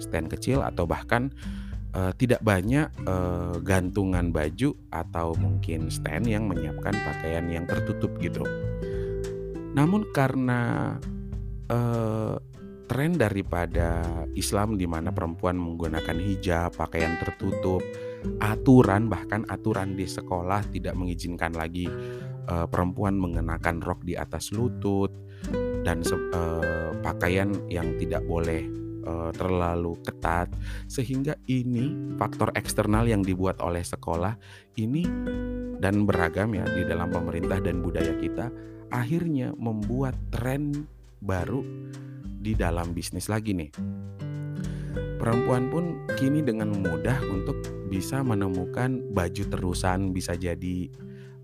[0.03, 1.31] Stand kecil atau bahkan
[1.95, 8.43] uh, tidak banyak uh, gantungan baju atau mungkin stand yang menyiapkan pakaian yang tertutup gitu.
[9.73, 10.93] Namun karena
[11.71, 12.35] uh,
[12.91, 14.03] tren daripada
[14.35, 17.81] Islam di mana perempuan menggunakan hijab, pakaian tertutup,
[18.39, 21.87] aturan bahkan aturan di sekolah tidak mengizinkan lagi
[22.47, 25.11] uh, perempuan mengenakan rok di atas lutut
[25.83, 28.63] dan uh, pakaian yang tidak boleh
[29.03, 30.47] uh, terlalu ketat
[30.87, 34.35] sehingga ini faktor eksternal yang dibuat oleh sekolah
[34.79, 35.03] ini
[35.83, 38.47] dan beragam ya di dalam pemerintah dan budaya kita
[38.93, 40.87] akhirnya membuat tren
[41.19, 41.63] baru
[42.43, 43.71] di dalam bisnis lagi nih.
[45.19, 47.55] Perempuan pun kini dengan mudah untuk
[47.93, 50.89] bisa menemukan baju terusan bisa jadi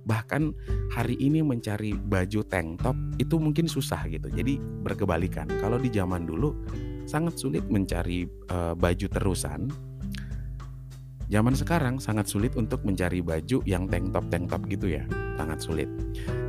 [0.10, 0.58] bahkan
[0.90, 4.26] hari ini mencari baju tank top itu mungkin susah gitu.
[4.34, 5.46] Jadi berkebalikan.
[5.62, 6.58] Kalau di zaman dulu
[7.06, 9.70] sangat sulit mencari uh, baju terusan.
[11.30, 15.06] Zaman sekarang sangat sulit untuk mencari baju yang tank top tank top gitu ya.
[15.38, 15.86] Sangat sulit.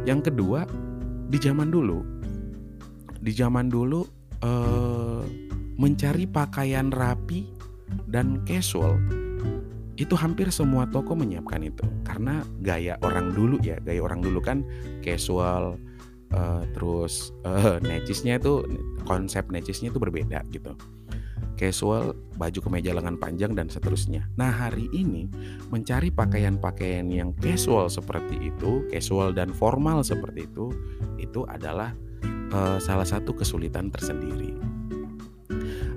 [0.08, 0.64] Yang kedua,
[1.28, 2.00] di zaman dulu
[3.20, 4.00] di zaman dulu
[4.40, 5.22] uh,
[5.76, 7.44] mencari pakaian rapi
[8.08, 8.96] dan casual
[10.00, 11.84] itu hampir semua toko menyiapkan itu.
[12.08, 14.64] Karena gaya orang dulu ya gaya orang dulu kan
[15.04, 15.76] casual
[16.32, 18.64] uh, terus uh, necisnya itu
[19.04, 20.72] konsep necisnya itu berbeda gitu.
[21.60, 24.24] Casual baju kemeja lengan panjang dan seterusnya.
[24.40, 25.28] Nah hari ini
[25.68, 30.72] mencari pakaian-pakaian yang casual seperti itu casual dan formal seperti itu
[31.20, 31.92] itu adalah
[32.56, 34.56] uh, salah satu kesulitan tersendiri.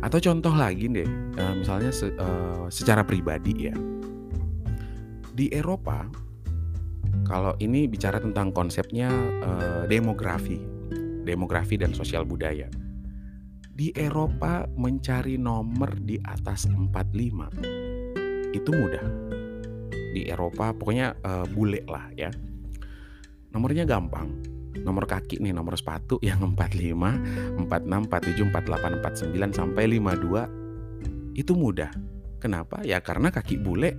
[0.04, 1.08] Atau contoh lagi deh,
[1.56, 2.12] misalnya se,
[2.68, 3.76] secara pribadi ya,
[5.34, 6.06] di Eropa,
[7.26, 9.10] kalau ini bicara tentang konsepnya
[9.42, 10.62] uh, demografi,
[11.26, 12.70] demografi dan sosial budaya.
[13.74, 19.06] Di Eropa mencari nomor di atas 45 itu mudah.
[20.14, 22.30] Di Eropa pokoknya uh, bule lah ya.
[23.50, 31.38] Nomornya gampang nomor kaki nih nomor sepatu yang 45, 46, 47, 48, 49 sampai 52
[31.38, 31.90] itu mudah.
[32.42, 32.82] Kenapa?
[32.86, 33.98] Ya karena kaki bule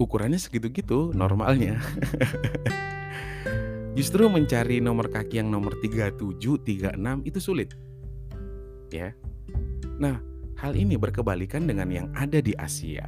[0.00, 1.76] ukurannya segitu-gitu normalnya.
[3.98, 7.76] Justru mencari nomor kaki yang nomor 37, 36 itu sulit.
[8.88, 9.12] Ya.
[10.00, 10.24] Nah,
[10.56, 13.04] hal ini berkebalikan dengan yang ada di Asia.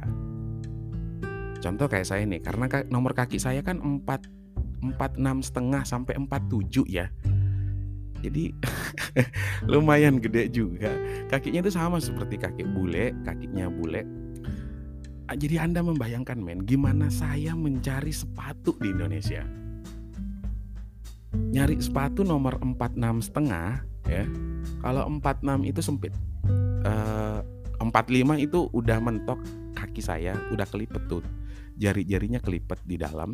[1.63, 4.05] Contoh kayak saya nih, karena nomor kaki saya kan 4
[4.83, 7.07] 46 setengah sampai 47 ya.
[8.19, 8.51] Jadi
[9.71, 10.91] lumayan gede juga.
[11.31, 14.22] Kakinya itu sama seperti kaki bule, kakinya bule.
[15.33, 19.41] Jadi Anda membayangkan men, gimana saya mencari sepatu di Indonesia.
[21.33, 24.25] Nyari sepatu nomor 46 setengah ya.
[24.85, 26.13] Kalau 46 itu sempit.
[26.83, 27.41] Uh,
[27.79, 29.39] eh, 45 itu udah mentok
[29.73, 31.25] kaki saya, udah kelipet tuh
[31.77, 33.33] jari-jarinya kelipet di dalam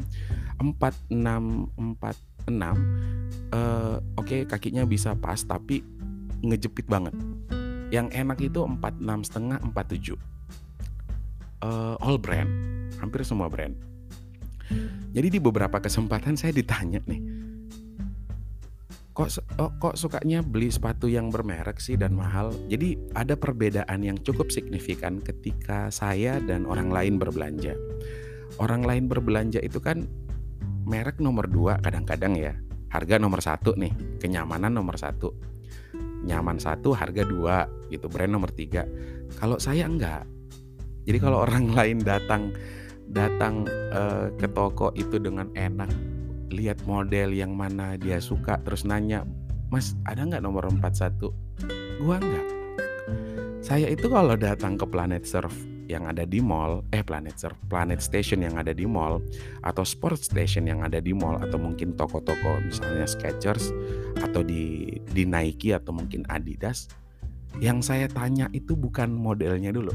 [0.64, 1.76] 4646
[2.48, 2.80] uh, oke
[4.16, 5.84] okay, kakinya bisa pas tapi
[6.40, 7.16] ngejepit banget
[7.92, 10.39] yang enak itu 46 setengah 47
[11.64, 12.50] uh, all brand
[13.00, 13.76] hampir semua brand
[15.16, 17.22] jadi di beberapa kesempatan saya ditanya nih
[19.18, 22.56] kok oh, kok sukanya beli sepatu yang bermerek sih dan mahal.
[22.72, 27.76] Jadi ada perbedaan yang cukup signifikan ketika saya dan orang lain berbelanja
[28.60, 30.10] orang lain berbelanja itu kan
[30.90, 32.54] merek nomor dua kadang-kadang ya.
[32.90, 35.30] Harga nomor satu nih, kenyamanan nomor satu.
[36.26, 38.90] Nyaman satu, harga dua gitu, brand nomor tiga.
[39.38, 40.26] Kalau saya enggak.
[41.10, 42.54] Jadi kalau orang lain datang
[43.10, 45.90] datang uh, ke toko itu dengan enak
[46.54, 49.26] lihat model yang mana dia suka terus nanya
[49.74, 51.18] mas ada nggak nomor 41
[52.06, 52.48] gua enggak
[53.66, 55.54] saya itu kalau datang ke Planet Surf
[55.90, 59.26] yang ada di mall, eh Planet Surf, Planet Station yang ada di mall,
[59.66, 63.74] atau Sport Station yang ada di mall, atau mungkin toko-toko misalnya Skechers,
[64.22, 66.94] atau di, di Nike atau mungkin Adidas,
[67.58, 69.92] yang saya tanya itu bukan modelnya dulu.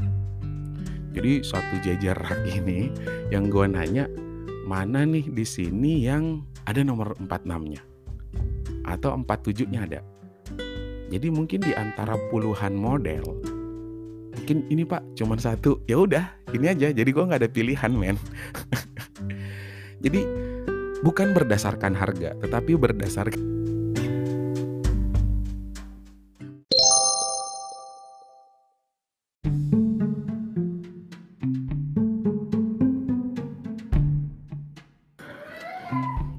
[1.15, 2.91] Jadi suatu jajar rak ini
[3.31, 4.11] yang gue nanya,
[4.67, 7.81] mana nih di sini yang ada nomor 46-nya?
[8.85, 9.99] Atau 47-nya ada?
[11.09, 13.23] Jadi mungkin di antara puluhan model,
[14.35, 18.13] mungkin ini pak cuman satu ya udah ini aja jadi gue nggak ada pilihan men
[20.05, 20.21] jadi
[21.01, 23.41] bukan berdasarkan harga tetapi berdasarkan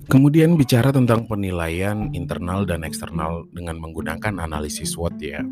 [0.07, 5.43] Kemudian bicara tentang penilaian internal dan eksternal dengan menggunakan analisis SWOT ya.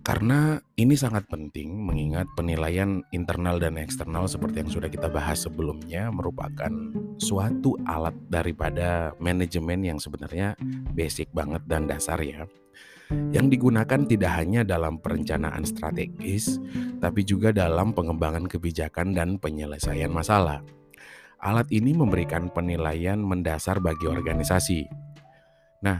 [0.00, 6.08] Karena ini sangat penting mengingat penilaian internal dan eksternal seperti yang sudah kita bahas sebelumnya
[6.08, 6.72] merupakan
[7.20, 10.56] suatu alat daripada manajemen yang sebenarnya
[10.96, 12.48] basic banget dan dasar ya.
[13.36, 16.56] Yang digunakan tidak hanya dalam perencanaan strategis,
[17.04, 20.64] tapi juga dalam pengembangan kebijakan dan penyelesaian masalah.
[21.40, 24.84] Alat ini memberikan penilaian mendasar bagi organisasi.
[25.80, 25.96] Nah,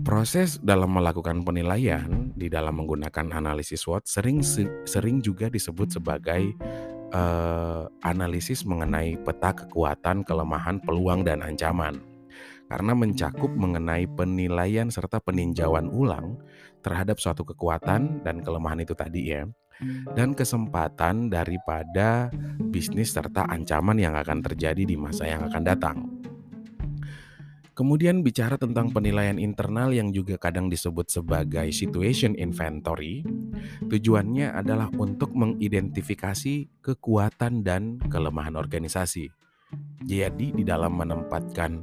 [0.00, 4.40] Proses dalam melakukan penilaian di dalam menggunakan analisis SWOT sering
[4.88, 6.48] sering juga disebut sebagai
[7.12, 12.00] uh, analisis mengenai peta kekuatan, kelemahan, peluang dan ancaman.
[12.72, 16.40] Karena mencakup mengenai penilaian serta peninjauan ulang
[16.80, 19.44] terhadap suatu kekuatan dan kelemahan itu tadi ya.
[20.14, 25.96] Dan kesempatan daripada bisnis serta ancaman yang akan terjadi di masa yang akan datang.
[27.72, 33.24] Kemudian bicara tentang penilaian internal yang juga kadang disebut sebagai situation inventory.
[33.88, 39.32] Tujuannya adalah untuk mengidentifikasi kekuatan dan kelemahan organisasi.
[40.04, 41.80] Jadi di dalam menempatkan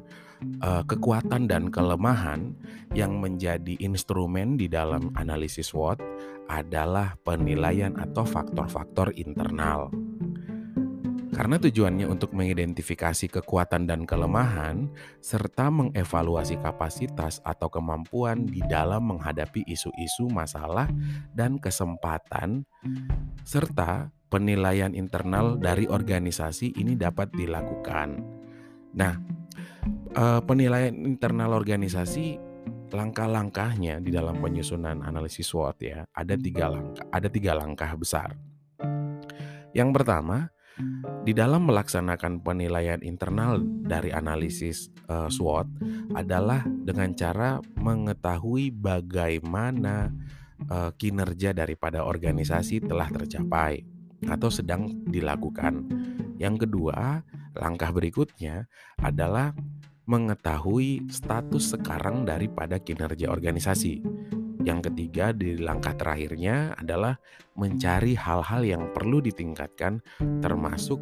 [0.61, 2.53] uh, kekuatan dan kelemahan
[2.93, 5.97] yang menjadi instrumen di dalam analisis SWOT
[6.49, 9.93] adalah penilaian atau faktor-faktor internal.
[11.29, 14.91] Karena tujuannya untuk mengidentifikasi kekuatan dan kelemahan,
[15.23, 20.91] serta mengevaluasi kapasitas atau kemampuan di dalam menghadapi isu-isu masalah
[21.31, 22.67] dan kesempatan,
[23.47, 28.19] serta penilaian internal dari organisasi ini dapat dilakukan.
[28.97, 29.15] Nah,
[30.17, 32.48] eh, penilaian internal organisasi
[32.91, 38.33] langkah-langkahnya di dalam penyusunan analisis SWOT ya ada tiga langkah ada tiga langkah besar.
[39.69, 40.49] Yang pertama,
[41.27, 45.67] di dalam melaksanakan penilaian internal dari analisis uh, SWOT
[46.15, 50.09] adalah dengan cara mengetahui bagaimana
[50.71, 53.83] uh, kinerja daripada organisasi telah tercapai
[54.27, 55.85] atau sedang dilakukan.
[56.39, 57.21] Yang kedua,
[57.59, 58.67] langkah berikutnya
[58.99, 59.51] adalah
[60.09, 64.01] mengetahui status sekarang daripada kinerja organisasi.
[64.65, 67.15] Yang ketiga di langkah terakhirnya adalah
[67.55, 70.01] mencari hal-hal yang perlu ditingkatkan
[70.41, 70.99] termasuk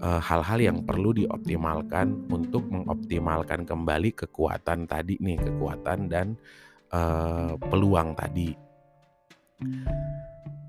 [0.00, 6.38] eh, hal-hal uh, yang perlu dioptimalkan untuk mengoptimalkan kembali kekuatan tadi nih, kekuatan dan
[6.94, 8.54] uh, peluang tadi.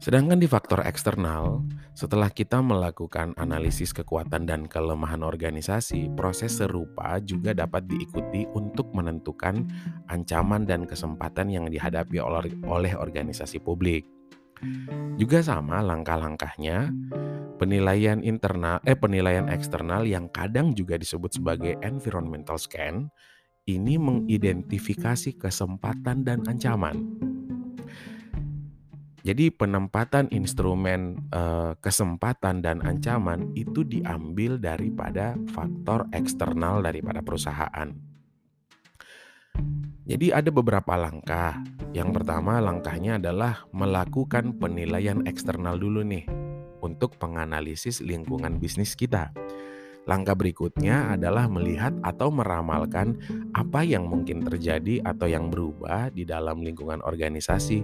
[0.04, 1.64] Sedangkan di faktor eksternal,
[1.96, 9.66] setelah kita melakukan analisis kekuatan dan kelemahan organisasi, proses serupa juga dapat diikuti untuk menentukan
[10.12, 12.20] ancaman dan kesempatan yang dihadapi
[12.68, 14.06] oleh organisasi publik.
[15.16, 16.92] Juga sama langkah-langkahnya,
[17.56, 23.08] penilaian internal eh penilaian eksternal yang kadang juga disebut sebagai environmental scan
[23.66, 27.02] ini mengidentifikasi kesempatan dan ancaman
[29.26, 37.90] jadi penempatan instrumen eh, kesempatan dan ancaman itu diambil daripada faktor eksternal daripada perusahaan.
[40.06, 41.58] Jadi ada beberapa langkah.
[41.90, 46.30] Yang pertama langkahnya adalah melakukan penilaian eksternal dulu nih
[46.86, 49.34] untuk penganalisis lingkungan bisnis kita.
[50.06, 53.18] Langkah berikutnya adalah melihat atau meramalkan
[53.58, 57.82] apa yang mungkin terjadi atau yang berubah di dalam lingkungan organisasi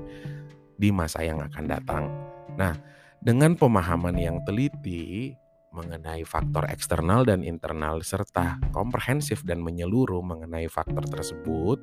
[0.82, 2.10] di masa yang akan datang.
[2.58, 2.74] Nah,
[3.22, 5.38] dengan pemahaman yang teliti
[5.72, 11.78] mengenai faktor eksternal dan internal serta komprehensif dan menyeluruh mengenai faktor tersebut,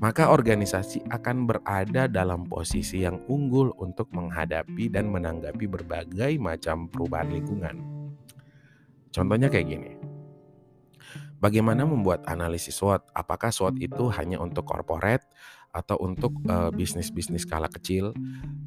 [0.00, 7.30] maka organisasi akan berada dalam posisi yang unggul untuk menghadapi dan menanggapi berbagai macam perubahan
[7.30, 7.76] lingkungan.
[9.14, 9.92] Contohnya kayak gini.
[11.36, 13.12] Bagaimana membuat analisis SWOT?
[13.12, 15.28] Apakah SWOT itu hanya untuk corporate
[15.72, 18.12] atau untuk uh, bisnis-bisnis skala kecil?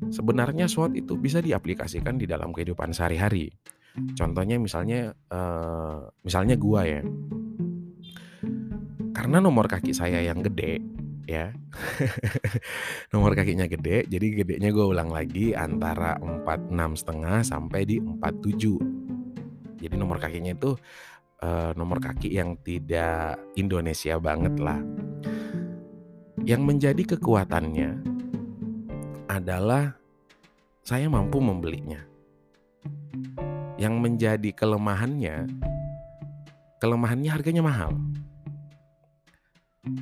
[0.10, 3.52] Sebenarnya SWOT itu bisa diaplikasikan di dalam kehidupan sehari-hari.
[4.16, 7.02] Contohnya misalnya uh, misalnya gua ya.
[9.12, 10.80] Karena nomor kaki saya yang gede
[11.30, 11.54] ya.
[13.14, 19.86] nomor kakinya gede, jadi gedenya gue ulang lagi antara 46 setengah sampai di 47.
[19.86, 20.74] Jadi nomor kakinya itu
[21.46, 24.82] uh, nomor kaki yang tidak Indonesia banget lah.
[26.50, 28.02] Yang menjadi kekuatannya
[29.30, 29.94] adalah
[30.82, 32.02] saya mampu membelinya.
[33.78, 35.46] Yang menjadi kelemahannya,
[36.82, 38.02] kelemahannya harganya mahal.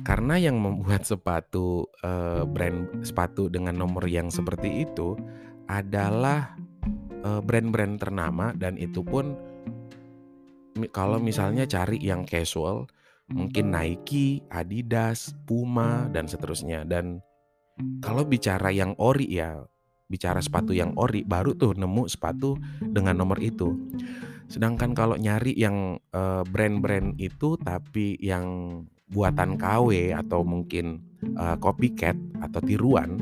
[0.00, 5.20] Karena yang membuat sepatu uh, brand sepatu dengan nomor yang seperti itu
[5.68, 6.56] adalah
[7.28, 9.36] uh, brand-brand ternama dan itu pun
[10.96, 12.88] kalau misalnya cari yang casual,
[13.28, 16.84] mungkin Nike, Adidas, Puma dan seterusnya.
[16.88, 17.20] Dan
[18.00, 19.62] kalau bicara yang ori ya,
[20.08, 23.76] bicara sepatu yang ori baru tuh nemu sepatu dengan nomor itu.
[24.48, 28.80] Sedangkan kalau nyari yang uh, brand-brand itu tapi yang
[29.12, 31.04] buatan KW atau mungkin
[31.36, 33.20] uh, copycat atau tiruan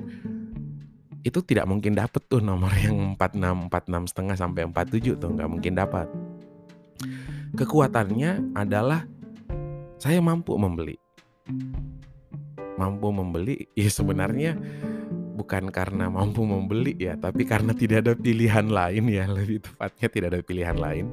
[1.26, 5.74] itu tidak mungkin dapet tuh nomor yang 46 46 setengah sampai 47 tuh nggak mungkin
[5.74, 6.06] dapat
[7.56, 9.08] Kekuatannya adalah
[9.96, 10.96] saya mampu membeli.
[12.76, 14.56] Mampu membeli ya sebenarnya
[15.36, 20.28] bukan karena mampu membeli ya, tapi karena tidak ada pilihan lain ya, lebih tepatnya tidak
[20.32, 21.06] ada pilihan lain.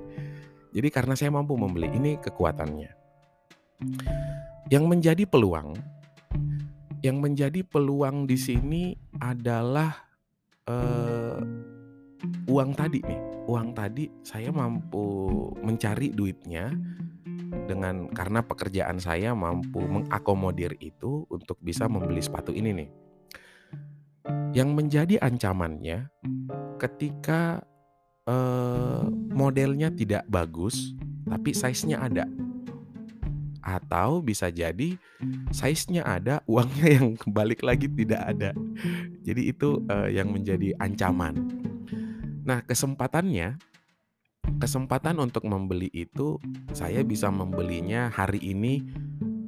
[0.73, 2.91] Jadi karena saya mampu membeli, ini kekuatannya.
[4.71, 5.75] Yang menjadi peluang,
[7.03, 8.83] yang menjadi peluang di sini
[9.19, 9.91] adalah
[10.65, 11.37] uh,
[12.47, 15.05] uang tadi nih, uang tadi saya mampu
[15.61, 16.71] mencari duitnya
[17.65, 22.89] dengan karena pekerjaan saya mampu mengakomodir itu untuk bisa membeli sepatu ini nih.
[24.53, 26.07] Yang menjadi ancamannya
[26.79, 27.63] ketika
[28.27, 30.95] eh, modelnya tidak bagus
[31.27, 32.25] tapi size-nya ada.
[33.63, 34.99] Atau bisa jadi
[35.55, 38.51] size-nya ada, uangnya yang balik lagi tidak ada.
[39.23, 41.39] Jadi itu eh, yang menjadi ancaman.
[42.43, 43.55] Nah, kesempatannya
[44.59, 46.39] kesempatan untuk membeli itu
[46.71, 48.83] saya bisa membelinya hari ini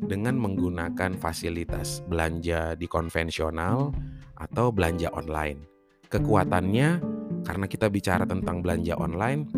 [0.06, 3.96] dengan menggunakan fasilitas belanja di konvensional
[4.38, 5.66] atau belanja online.
[6.12, 7.02] Kekuatannya
[7.46, 9.50] karena kita bicara tentang belanja online,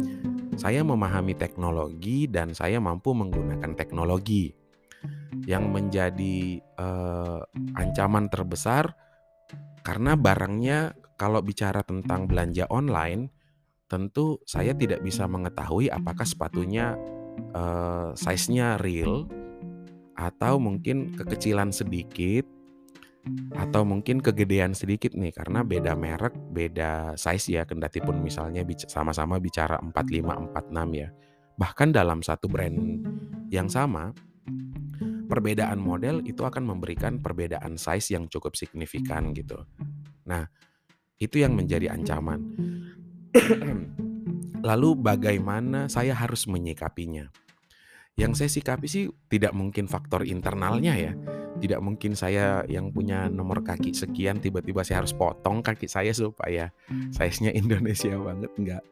[0.55, 4.55] saya memahami teknologi dan saya mampu menggunakan teknologi.
[5.47, 6.37] Yang menjadi
[6.79, 7.39] uh,
[7.75, 8.95] ancaman terbesar
[9.83, 13.31] karena barangnya kalau bicara tentang belanja online,
[13.87, 16.99] tentu saya tidak bisa mengetahui apakah sepatunya
[17.55, 19.27] uh, size-nya real
[20.17, 22.43] atau mungkin kekecilan sedikit
[23.59, 29.35] atau mungkin kegedean sedikit nih karena beda merek, beda size ya kendati pun misalnya sama-sama
[29.37, 31.09] bicara 45 46 ya.
[31.57, 33.03] Bahkan dalam satu brand
[33.51, 34.15] yang sama
[35.27, 39.59] perbedaan model itu akan memberikan perbedaan size yang cukup signifikan gitu.
[40.23, 40.47] Nah,
[41.19, 42.39] itu yang menjadi ancaman.
[44.67, 47.29] Lalu bagaimana saya harus menyikapinya?
[48.17, 51.13] Yang saya sikapi sih tidak mungkin faktor internalnya ya.
[51.57, 56.73] Tidak mungkin saya yang punya nomor kaki sekian tiba-tiba saya harus potong kaki saya supaya
[57.13, 58.83] size-nya Indonesia banget enggak.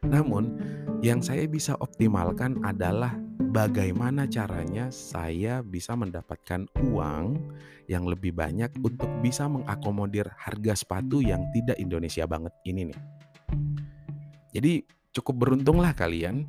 [0.00, 0.56] Namun
[1.04, 3.12] yang saya bisa optimalkan adalah
[3.52, 7.36] bagaimana caranya saya bisa mendapatkan uang
[7.84, 13.19] yang lebih banyak untuk bisa mengakomodir harga sepatu yang tidak Indonesia banget ini nih.
[14.50, 16.46] Jadi cukup beruntunglah kalian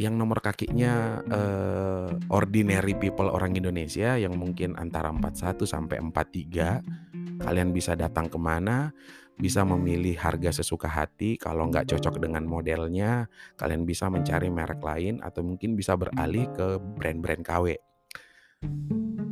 [0.00, 7.68] yang nomor kakinya uh, ordinary people orang Indonesia yang mungkin antara 41 sampai 43 kalian
[7.76, 8.96] bisa datang ke mana
[9.36, 13.28] bisa memilih harga sesuka hati kalau nggak cocok dengan modelnya
[13.60, 17.76] kalian bisa mencari merek lain atau mungkin bisa beralih ke brand-brand KW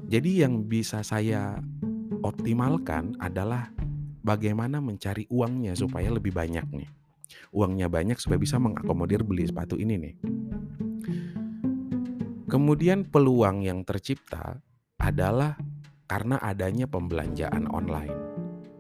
[0.09, 1.61] jadi yang bisa saya
[2.24, 3.68] optimalkan adalah
[4.24, 6.89] bagaimana mencari uangnya supaya lebih banyak nih.
[7.53, 10.14] Uangnya banyak supaya bisa mengakomodir beli sepatu ini nih.
[12.49, 14.61] Kemudian peluang yang tercipta
[14.97, 15.57] adalah
[16.09, 18.16] karena adanya pembelanjaan online.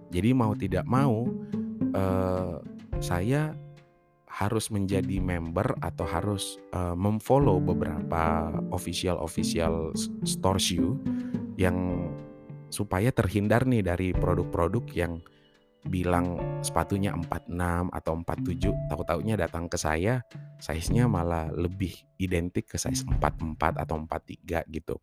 [0.08, 1.28] Jadi mau tidak mau
[1.92, 2.56] eh,
[2.98, 3.52] saya
[4.28, 9.90] harus menjadi member atau harus uh, memfollow beberapa official official
[10.22, 10.94] store shoe
[11.58, 12.06] yang
[12.68, 15.18] supaya terhindar nih dari produk-produk yang
[15.88, 17.48] bilang sepatunya 46
[17.90, 20.20] atau 47 tahu-taunya datang ke saya
[20.60, 24.96] size-nya malah lebih identik ke size 44 atau 43 gitu.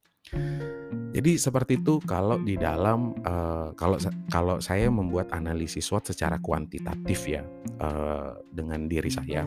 [1.16, 3.96] Jadi seperti itu kalau di dalam uh, kalau
[4.28, 7.44] kalau saya membuat analisis SWOT secara kuantitatif ya
[7.80, 9.46] uh, dengan diri saya.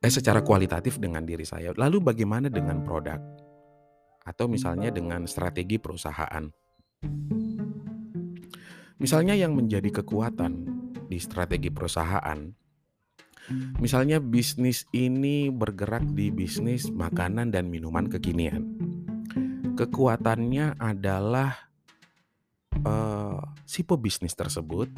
[0.00, 1.76] Eh secara kualitatif dengan diri saya.
[1.76, 3.20] Lalu bagaimana dengan produk?
[4.24, 6.44] Atau misalnya dengan strategi perusahaan.
[9.00, 10.68] Misalnya yang menjadi kekuatan
[11.08, 12.38] di strategi perusahaan
[13.82, 18.90] Misalnya bisnis ini bergerak di bisnis makanan dan minuman kekinian
[19.80, 21.56] kekuatannya adalah
[22.84, 24.92] uh, si pebisnis tersebut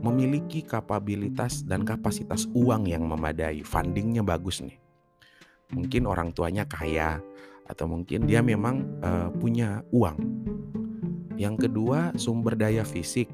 [0.00, 4.80] memiliki kapabilitas dan kapasitas uang yang memadai, fundingnya bagus nih.
[5.76, 7.20] Mungkin orang tuanya kaya
[7.68, 10.16] atau mungkin dia memang uh, punya uang.
[11.38, 13.30] Yang kedua sumber daya fisik,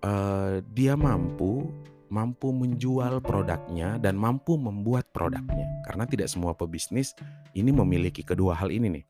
[0.00, 1.68] uh, dia mampu
[2.08, 5.66] mampu menjual produknya dan mampu membuat produknya.
[5.84, 7.12] Karena tidak semua pebisnis
[7.52, 9.04] ini memiliki kedua hal ini nih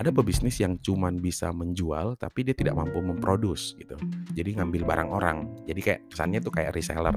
[0.00, 3.98] ada pebisnis yang cuman bisa menjual tapi dia tidak mampu memproduksi gitu.
[4.32, 5.38] Jadi ngambil barang orang.
[5.66, 7.16] Jadi kayak kesannya tuh kayak reseller.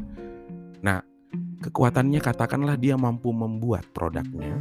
[0.84, 1.00] Nah,
[1.64, 4.58] kekuatannya katakanlah dia mampu membuat produknya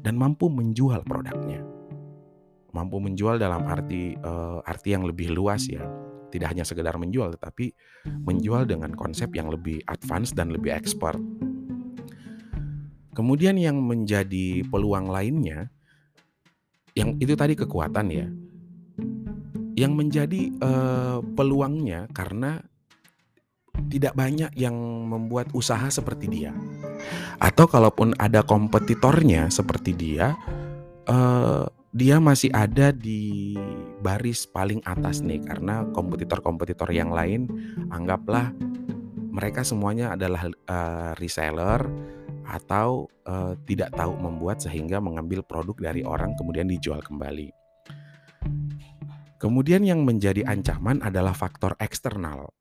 [0.00, 1.60] dan mampu menjual produknya.
[2.72, 5.84] Mampu menjual dalam arti uh, arti yang lebih luas ya.
[6.32, 7.76] Tidak hanya sekedar menjual tetapi
[8.24, 11.20] menjual dengan konsep yang lebih advance dan lebih ekspor.
[13.12, 15.68] Kemudian yang menjadi peluang lainnya
[16.96, 18.26] yang itu tadi kekuatan ya.
[19.76, 22.64] Yang menjadi uh, peluangnya karena
[23.92, 24.76] tidak banyak yang
[25.08, 26.52] membuat usaha seperti dia.
[27.36, 30.32] Atau kalaupun ada kompetitornya seperti dia,
[31.08, 33.52] uh, dia masih ada di
[34.00, 37.52] baris paling atas nih karena kompetitor-kompetitor yang lain
[37.92, 38.48] anggaplah
[39.32, 41.84] mereka semuanya adalah uh, reseller
[42.48, 47.48] atau uh, tidak tahu membuat sehingga mengambil produk dari orang kemudian dijual kembali.
[49.40, 52.52] Kemudian yang menjadi ancaman adalah faktor eksternal.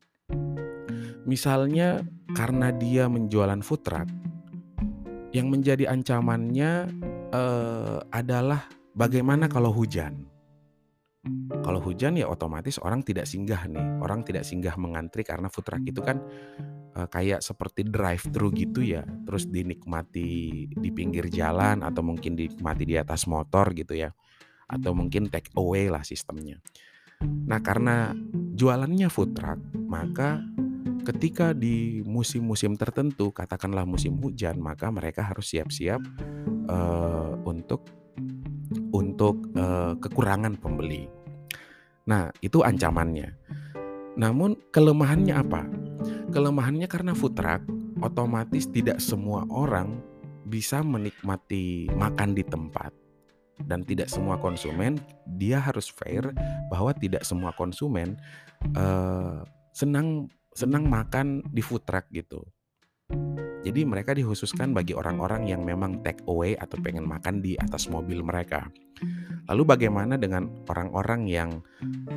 [1.28, 2.02] Misalnya
[2.34, 4.10] karena dia menjualan food truck,
[5.36, 6.90] yang menjadi ancamannya
[7.36, 8.66] uh, adalah
[8.96, 10.28] bagaimana kalau hujan.
[11.62, 15.86] Kalau hujan ya otomatis orang tidak singgah nih, orang tidak singgah mengantri karena food truck
[15.86, 16.18] itu kan
[16.98, 22.90] uh, kayak seperti drive thru gitu ya, terus dinikmati di pinggir jalan atau mungkin dinikmati
[22.90, 24.10] di atas motor gitu ya,
[24.66, 26.58] atau mungkin take away lah sistemnya.
[27.22, 28.18] Nah karena
[28.58, 30.42] jualannya food truck, maka
[31.06, 36.02] ketika di musim-musim tertentu, katakanlah musim hujan, maka mereka harus siap-siap
[36.66, 37.86] uh, untuk
[39.22, 41.06] untuk uh, kekurangan pembeli.
[42.10, 43.38] Nah itu ancamannya.
[44.18, 45.70] Namun kelemahannya apa?
[46.34, 47.62] Kelemahannya karena food truck
[48.02, 50.02] otomatis tidak semua orang
[50.50, 52.90] bisa menikmati makan di tempat
[53.70, 54.98] dan tidak semua konsumen
[55.38, 56.34] dia harus fair
[56.74, 58.18] bahwa tidak semua konsumen
[58.74, 62.42] uh, senang senang makan di food truck gitu.
[63.62, 68.26] Jadi mereka dikhususkan bagi orang-orang yang memang take away atau pengen makan di atas mobil
[68.26, 68.66] mereka.
[69.46, 71.50] Lalu bagaimana dengan orang-orang yang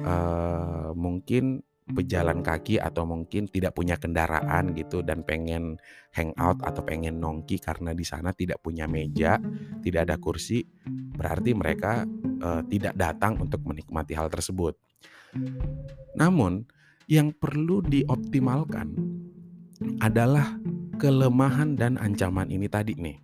[0.05, 5.77] uh, mungkin pejalan kaki atau mungkin tidak punya kendaraan gitu dan pengen
[6.17, 9.37] hangout atau pengen nongki karena di sana tidak punya meja,
[9.85, 10.65] tidak ada kursi,
[11.13, 12.09] berarti mereka
[12.41, 14.81] uh, tidak datang untuk menikmati hal tersebut.
[16.17, 16.65] Namun
[17.05, 18.97] yang perlu dioptimalkan
[20.01, 20.57] adalah
[20.97, 23.19] kelemahan dan ancaman ini tadi nih.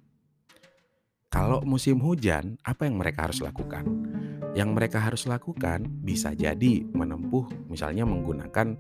[1.31, 3.87] Kalau musim hujan, apa yang mereka harus lakukan?
[4.51, 8.75] Yang mereka harus lakukan bisa jadi menempuh misalnya menggunakan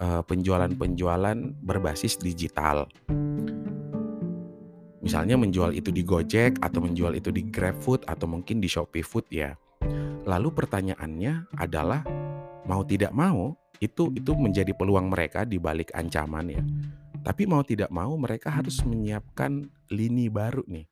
[0.00, 2.90] penjualan-penjualan uh, berbasis digital.
[5.04, 9.28] Misalnya menjual itu di Gojek atau menjual itu di GrabFood atau mungkin di Shopee Food
[9.28, 9.52] ya.
[10.24, 12.00] Lalu pertanyaannya adalah
[12.64, 16.64] mau tidak mau itu itu menjadi peluang mereka di balik ancaman ya.
[17.24, 20.84] Tapi mau tidak mau mereka harus menyiapkan lini baru nih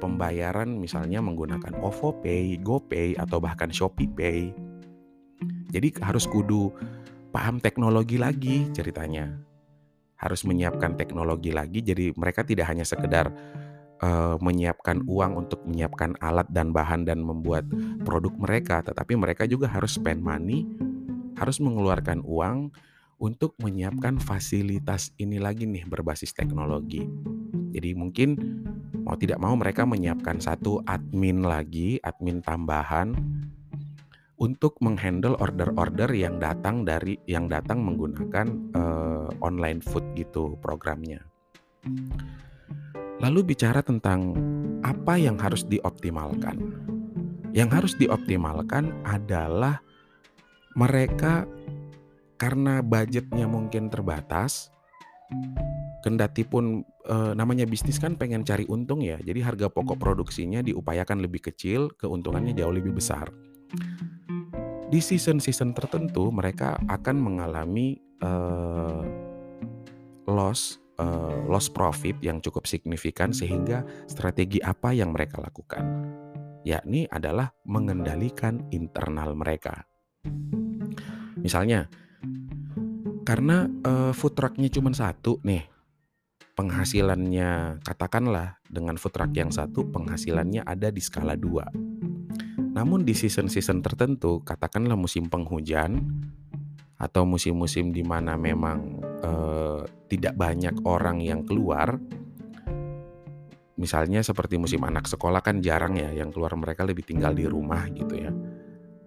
[0.00, 4.50] pembayaran misalnya menggunakan OVO Pay, GoPay atau bahkan Shopee Pay.
[5.70, 6.74] Jadi harus kudu
[7.30, 9.30] paham teknologi lagi ceritanya.
[10.18, 13.30] Harus menyiapkan teknologi lagi jadi mereka tidak hanya sekedar
[14.02, 17.64] uh, menyiapkan uang untuk menyiapkan alat dan bahan dan membuat
[18.02, 20.66] produk mereka, tetapi mereka juga harus spend money,
[21.38, 22.74] harus mengeluarkan uang
[23.20, 27.04] untuk menyiapkan fasilitas ini lagi nih berbasis teknologi.
[27.70, 28.34] Jadi mungkin
[29.04, 33.14] mau tidak mau mereka menyiapkan satu admin lagi, admin tambahan
[34.40, 41.20] untuk menghandle order-order yang datang dari yang datang menggunakan uh, online food gitu programnya.
[43.20, 44.32] Lalu bicara tentang
[44.80, 46.56] apa yang harus dioptimalkan.
[47.52, 49.84] Yang harus dioptimalkan adalah
[50.72, 51.44] mereka
[52.40, 54.72] karena budgetnya mungkin terbatas,
[56.00, 61.20] kendati pun e, namanya bisnis kan pengen cari untung ya, jadi harga pokok produksinya diupayakan
[61.20, 63.28] lebih kecil, keuntungannya jauh lebih besar.
[64.90, 68.30] Di season-season tertentu mereka akan mengalami e,
[70.24, 71.04] loss e,
[71.44, 75.84] loss profit yang cukup signifikan sehingga strategi apa yang mereka lakukan,
[76.64, 79.84] yakni adalah mengendalikan internal mereka.
[81.40, 81.88] Misalnya,
[83.22, 85.66] karena, uh, food truck-nya cuma satu nih,
[86.56, 91.68] penghasilannya katakanlah dengan food truck yang satu penghasilannya ada di skala dua.
[92.70, 96.04] Namun di season-season tertentu, katakanlah musim penghujan
[97.00, 101.96] atau musim-musim di mana memang, uh, tidak banyak orang yang keluar
[103.80, 107.88] misalnya seperti musim anak sekolah kan jarang ya yang keluar mereka lebih tinggal di rumah
[107.88, 108.30] gitu ya.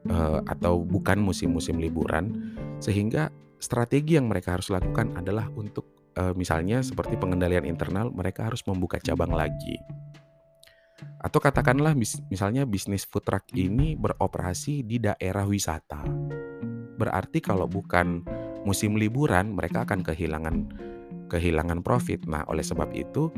[0.04, 2.34] Uh, atau bukan musim-musim liburan.
[2.82, 3.30] Sehingga
[3.64, 9.00] strategi yang mereka harus lakukan adalah untuk uh, misalnya seperti pengendalian internal mereka harus membuka
[9.00, 9.80] cabang lagi.
[11.24, 16.04] Atau katakanlah mis misalnya bisnis food truck ini beroperasi di daerah wisata.
[17.00, 18.28] Berarti kalau bukan
[18.68, 20.56] musim liburan mereka akan kehilangan
[21.32, 22.28] kehilangan profit.
[22.28, 23.32] Nah oleh sebab itu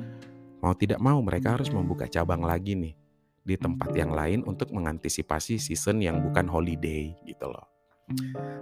[0.65, 2.97] mau tidak mau mereka harus membuka cabang lagi nih
[3.45, 7.69] di tempat yang lain untuk mengantisipasi season yang bukan holiday gitu loh.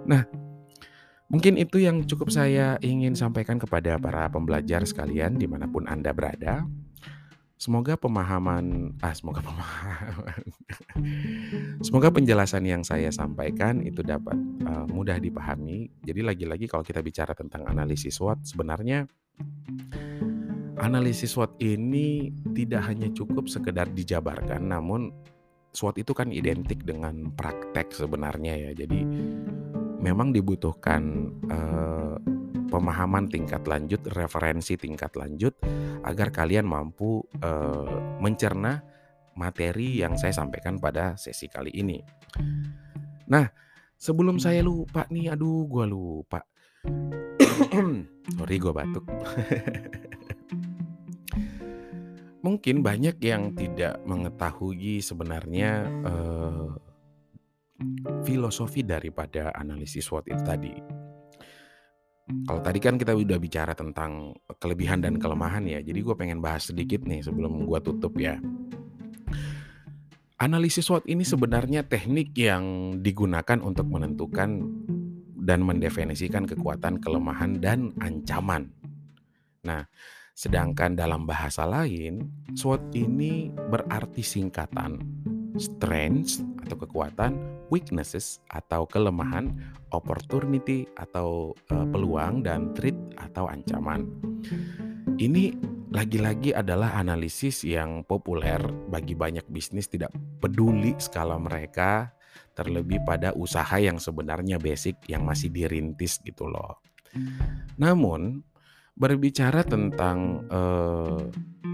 [0.04, 0.24] Nah,
[1.28, 6.12] mungkin itu yang cukup saya ingin sampaikan kepada para pembelajar sekalian di mana pun Anda
[6.12, 6.64] berada.
[7.54, 10.42] Semoga pemahaman, ah semoga pemahaman,
[11.80, 14.36] semoga penjelasan yang saya sampaikan itu dapat
[14.68, 15.88] uh, mudah dipahami.
[16.04, 19.08] Jadi lagi-lagi kalau kita bicara tentang analisis SWOT, sebenarnya
[20.74, 25.14] Analisis SWOT ini tidak hanya cukup sekedar dijabarkan, namun
[25.70, 28.70] SWOT itu kan identik dengan praktek sebenarnya ya.
[28.82, 29.00] Jadi
[30.04, 32.20] memang dibutuhkan uh,
[32.68, 35.56] pemahaman tingkat lanjut, referensi tingkat lanjut
[36.04, 38.84] agar kalian mampu uh, mencerna
[39.32, 42.04] materi yang saya sampaikan pada sesi kali ini.
[43.32, 43.48] Nah,
[43.96, 46.44] sebelum saya lupa nih, aduh gue lupa.
[48.36, 49.08] Sorry gue batuk.
[52.44, 56.76] Mungkin banyak yang tidak mengetahui sebenarnya uh,
[58.24, 60.74] filosofi daripada analisis SWOT itu tadi.
[62.24, 66.72] Kalau tadi kan kita udah bicara tentang kelebihan dan kelemahan ya, jadi gue pengen bahas
[66.72, 68.40] sedikit nih sebelum gue tutup ya.
[70.40, 74.64] Analisis SWOT ini sebenarnya teknik yang digunakan untuk menentukan
[75.44, 78.72] dan mendefinisikan kekuatan, kelemahan, dan ancaman.
[79.64, 79.84] Nah,
[80.34, 82.26] Sedangkan dalam bahasa lain,
[82.58, 84.98] SWOT ini berarti singkatan
[85.56, 87.36] strengths atau kekuatan,
[87.70, 89.54] weaknesses atau kelemahan,
[89.94, 94.08] opportunity atau uh, peluang dan threat atau ancaman.
[95.14, 95.54] Ini
[95.94, 98.58] lagi-lagi adalah analisis yang populer
[98.90, 100.10] bagi banyak bisnis tidak
[100.42, 102.10] peduli skala mereka
[102.58, 106.82] terlebih pada usaha yang sebenarnya basic yang masih dirintis gitu loh.
[107.78, 108.42] Namun
[108.94, 111.18] Berbicara tentang, uh,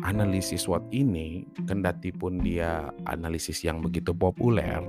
[0.05, 4.81] analisis SWOT ini, kendati pun dia analisis yang begitu populer,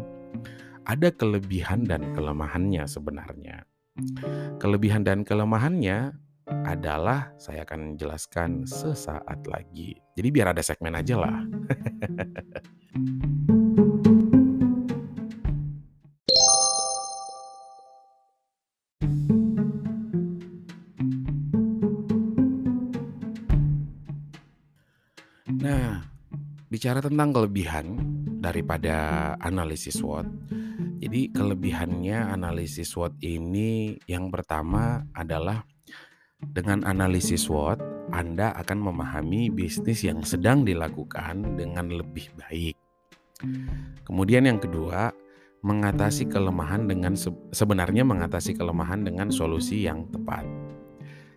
[0.87, 3.67] ada kelebihan dan kelemahannya sebenarnya.
[4.63, 6.15] Kelebihan dan kelemahannya
[6.63, 9.99] adalah saya akan jelaskan sesaat lagi.
[10.15, 11.39] Jadi biar ada segmen aja lah.
[26.81, 27.93] bicara tentang kelebihan
[28.41, 28.97] daripada
[29.37, 30.25] analisis SWOT.
[30.97, 35.61] Jadi kelebihannya analisis SWOT ini yang pertama adalah
[36.41, 42.73] dengan analisis SWOT Anda akan memahami bisnis yang sedang dilakukan dengan lebih baik.
[44.01, 45.13] Kemudian yang kedua,
[45.61, 47.13] mengatasi kelemahan dengan
[47.53, 50.49] sebenarnya mengatasi kelemahan dengan solusi yang tepat.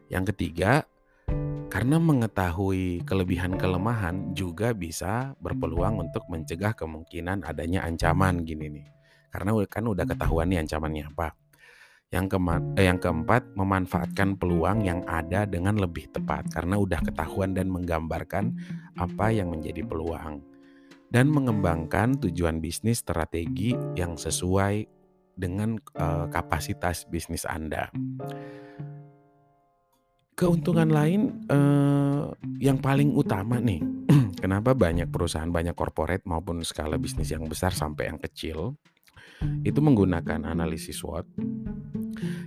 [0.08, 0.88] Yang ketiga,
[1.74, 8.86] karena mengetahui kelebihan kelemahan juga bisa berpeluang untuk mencegah kemungkinan adanya ancaman gini nih.
[9.26, 11.34] Karena kan udah ketahuan nih ancamannya apa.
[12.14, 17.58] Yang kema eh, yang keempat, memanfaatkan peluang yang ada dengan lebih tepat karena udah ketahuan
[17.58, 18.54] dan menggambarkan
[18.94, 20.46] apa yang menjadi peluang.
[21.10, 24.86] Dan mengembangkan tujuan bisnis strategi yang sesuai
[25.34, 27.90] dengan uh, kapasitas bisnis Anda.
[30.34, 33.78] Keuntungan lain uh, yang paling utama nih,
[34.42, 38.74] kenapa banyak perusahaan, banyak corporate maupun skala bisnis yang besar sampai yang kecil
[39.66, 41.26] itu menggunakan analisis SWOT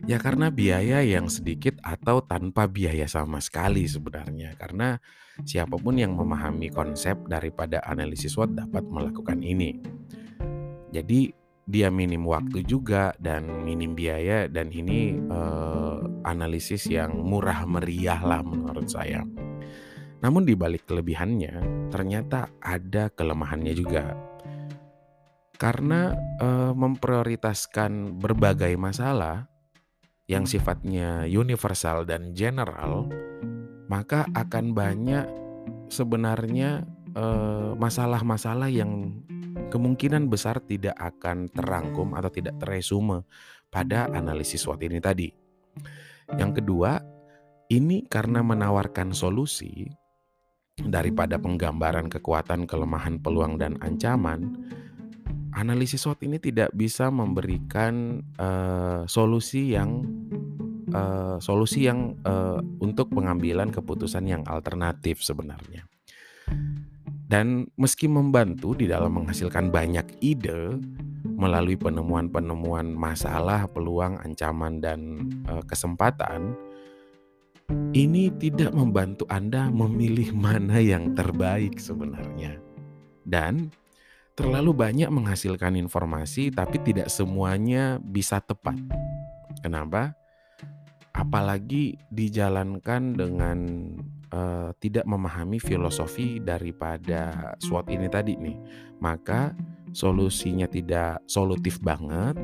[0.07, 4.55] Ya karena biaya yang sedikit atau tanpa biaya sama sekali sebenarnya.
[4.55, 4.95] Karena
[5.43, 9.75] siapa pun yang memahami konsep daripada analisis SWOT dapat melakukan ini.
[10.95, 11.35] Jadi
[11.67, 18.39] dia minim waktu juga dan minim biaya dan ini eh, analisis yang murah meriah lah
[18.39, 19.27] menurut saya.
[20.23, 24.15] Namun di balik kelebihannya ternyata ada kelemahannya juga.
[25.59, 29.51] Karena eh, memprioritaskan berbagai masalah
[30.31, 33.11] yang sifatnya universal dan general,
[33.91, 35.27] maka akan banyak
[35.91, 39.19] sebenarnya eh, masalah-masalah yang
[39.67, 43.27] kemungkinan besar tidak akan terangkum atau tidak teresume
[43.67, 45.29] pada analisis SWOT ini tadi.
[46.35, 46.99] Yang kedua,
[47.71, 49.87] ini karena menawarkan solusi
[50.77, 54.55] daripada penggambaran kekuatan, kelemahan, peluang, dan ancaman,
[55.57, 60.05] analisis SWOT ini tidak bisa memberikan uh, solusi yang
[60.93, 65.83] uh, solusi yang uh, untuk pengambilan keputusan yang alternatif sebenarnya.
[67.27, 70.79] Dan meski membantu di dalam menghasilkan banyak ide
[71.27, 76.55] melalui penemuan-penemuan masalah, peluang, ancaman dan uh, kesempatan,
[77.91, 82.63] ini tidak membantu Anda memilih mana yang terbaik sebenarnya.
[83.27, 83.75] Dan
[84.39, 88.79] terlalu banyak menghasilkan informasi, tapi tidak semuanya bisa tepat.
[89.59, 90.15] Kenapa?
[91.11, 93.57] Apalagi dijalankan dengan
[94.31, 98.57] uh, tidak memahami filosofi daripada SWOT ini tadi nih,
[98.99, 99.53] maka
[99.91, 102.35] solusinya tidak solutif banget,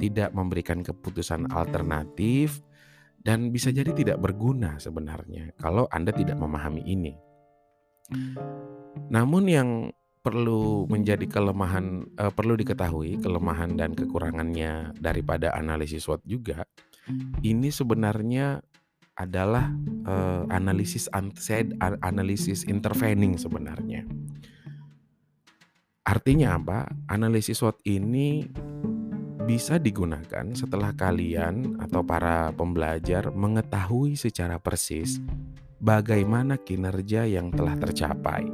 [0.00, 2.62] tidak memberikan keputusan alternatif,
[3.20, 7.14] dan bisa jadi tidak berguna sebenarnya kalau Anda tidak memahami ini.
[9.12, 9.70] Namun yang
[10.20, 16.68] perlu menjadi kelemahan uh, perlu diketahui kelemahan dan kekurangannya daripada analisis SWOT juga
[17.40, 18.60] ini sebenarnya
[19.20, 19.68] adalah
[20.08, 24.08] uh, analisis unsaid analisis intervening sebenarnya.
[26.08, 26.88] Artinya apa?
[27.12, 28.48] Analisis SWOT ini
[29.44, 35.20] bisa digunakan setelah kalian atau para pembelajar mengetahui secara persis
[35.76, 38.48] bagaimana kinerja yang telah tercapai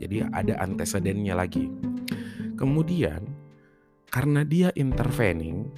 [0.00, 1.72] jadi ada antecedennya lagi.
[2.56, 3.24] Kemudian
[4.12, 5.68] karena dia intervening,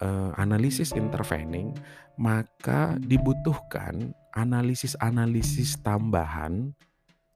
[0.00, 1.76] uh, analisis intervening,
[2.16, 6.72] maka dibutuhkan analisis-analisis tambahan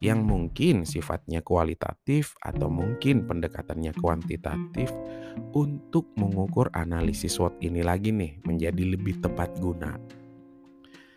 [0.00, 4.92] yang mungkin sifatnya kualitatif atau mungkin pendekatannya kuantitatif
[5.56, 9.96] untuk mengukur analisis SWOT ini lagi nih menjadi lebih tepat guna.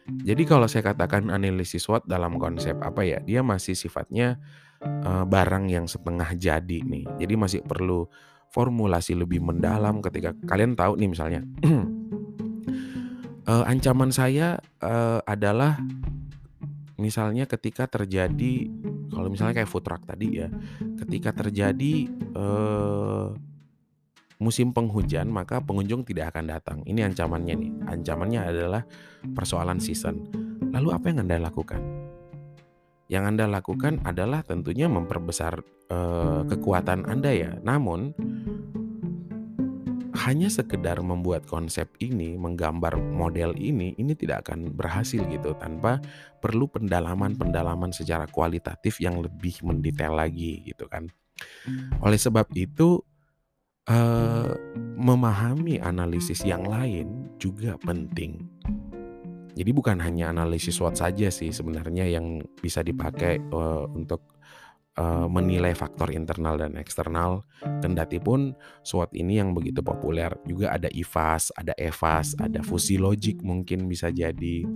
[0.10, 4.40] Jadi kalau saya katakan analisis SWOT dalam konsep apa ya, dia masih sifatnya
[4.82, 7.06] uh, barang yang setengah jadi nih.
[7.20, 8.08] Jadi masih perlu
[8.50, 11.42] formulasi lebih mendalam ketika kalian tahu nih misalnya
[13.50, 15.82] uh, ancaman saya uh, adalah
[17.02, 18.70] misalnya ketika terjadi
[19.10, 20.48] kalau misalnya kayak food truck tadi ya,
[21.02, 23.34] ketika terjadi uh,
[24.40, 26.78] musim penghujan maka pengunjung tidak akan datang.
[26.86, 27.72] Ini ancamannya nih.
[27.90, 28.82] Ancamannya adalah
[29.36, 30.30] persoalan season.
[30.70, 31.82] Lalu apa yang Anda lakukan?
[33.10, 35.60] Yang Anda lakukan adalah tentunya memperbesar
[35.92, 37.52] uh, kekuatan Anda ya.
[37.60, 38.14] Namun
[40.30, 45.98] hanya sekedar membuat konsep ini, menggambar model ini, ini tidak akan berhasil gitu tanpa
[46.38, 51.10] perlu pendalaman-pendalaman secara kualitatif yang lebih mendetail lagi gitu kan.
[52.06, 53.02] Oleh sebab itu
[53.90, 54.54] uh,
[55.02, 58.46] memahami analisis yang lain juga penting.
[59.58, 64.39] Jadi bukan hanya analisis SWOT saja sih sebenarnya yang bisa dipakai uh, untuk
[65.00, 67.48] uh, menilai faktor internal dan eksternal.
[67.80, 68.52] Kendati pun
[68.84, 74.12] SWOT ini yang begitu populer juga ada IFAS, ada EVAS, ada fusi logik mungkin bisa
[74.12, 74.68] jadi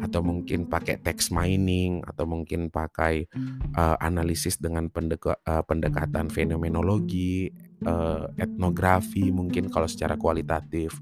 [0.00, 3.28] atau mungkin pakai text mining atau mungkin pakai
[3.76, 7.52] uh, analisis dengan pendek uh, pendekatan fenomenologi,
[7.84, 10.96] uh, etnografi mungkin kalau secara kualitatif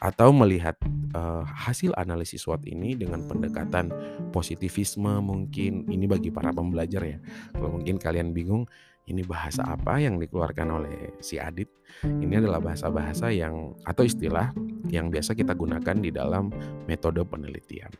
[0.00, 0.80] atau melihat
[1.12, 3.92] uh, hasil analisis SWOT ini dengan pendekatan
[4.32, 7.18] positivisme mungkin ini bagi para pembelajar ya
[7.52, 8.64] kalau mungkin kalian bingung
[9.10, 11.66] ini bahasa apa yang dikeluarkan oleh si Adit.
[12.06, 14.54] Ini adalah bahasa-bahasa yang atau istilah
[14.86, 16.54] yang biasa kita gunakan di dalam
[16.86, 17.90] metode penelitian.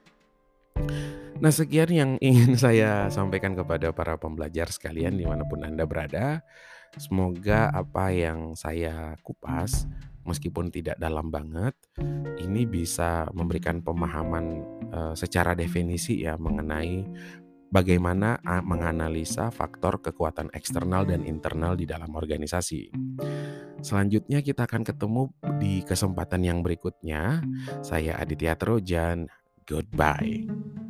[1.40, 6.46] Nah, sekian yang ingin saya sampaikan kepada para pembelajar sekalian di mana pun Anda berada.
[6.98, 9.86] Semoga apa yang saya kupas,
[10.30, 11.74] meskipun tidak dalam banget,
[12.38, 14.64] ini bisa memberikan pemahaman
[14.94, 17.04] uh, secara definisi ya mengenai
[17.70, 22.90] bagaimana menganalisa faktor kekuatan eksternal dan internal di dalam organisasi.
[23.80, 25.30] Selanjutnya kita akan ketemu
[25.62, 27.40] di kesempatan yang berikutnya.
[27.80, 29.30] Saya Aditya Trojan.
[29.64, 30.89] Goodbye.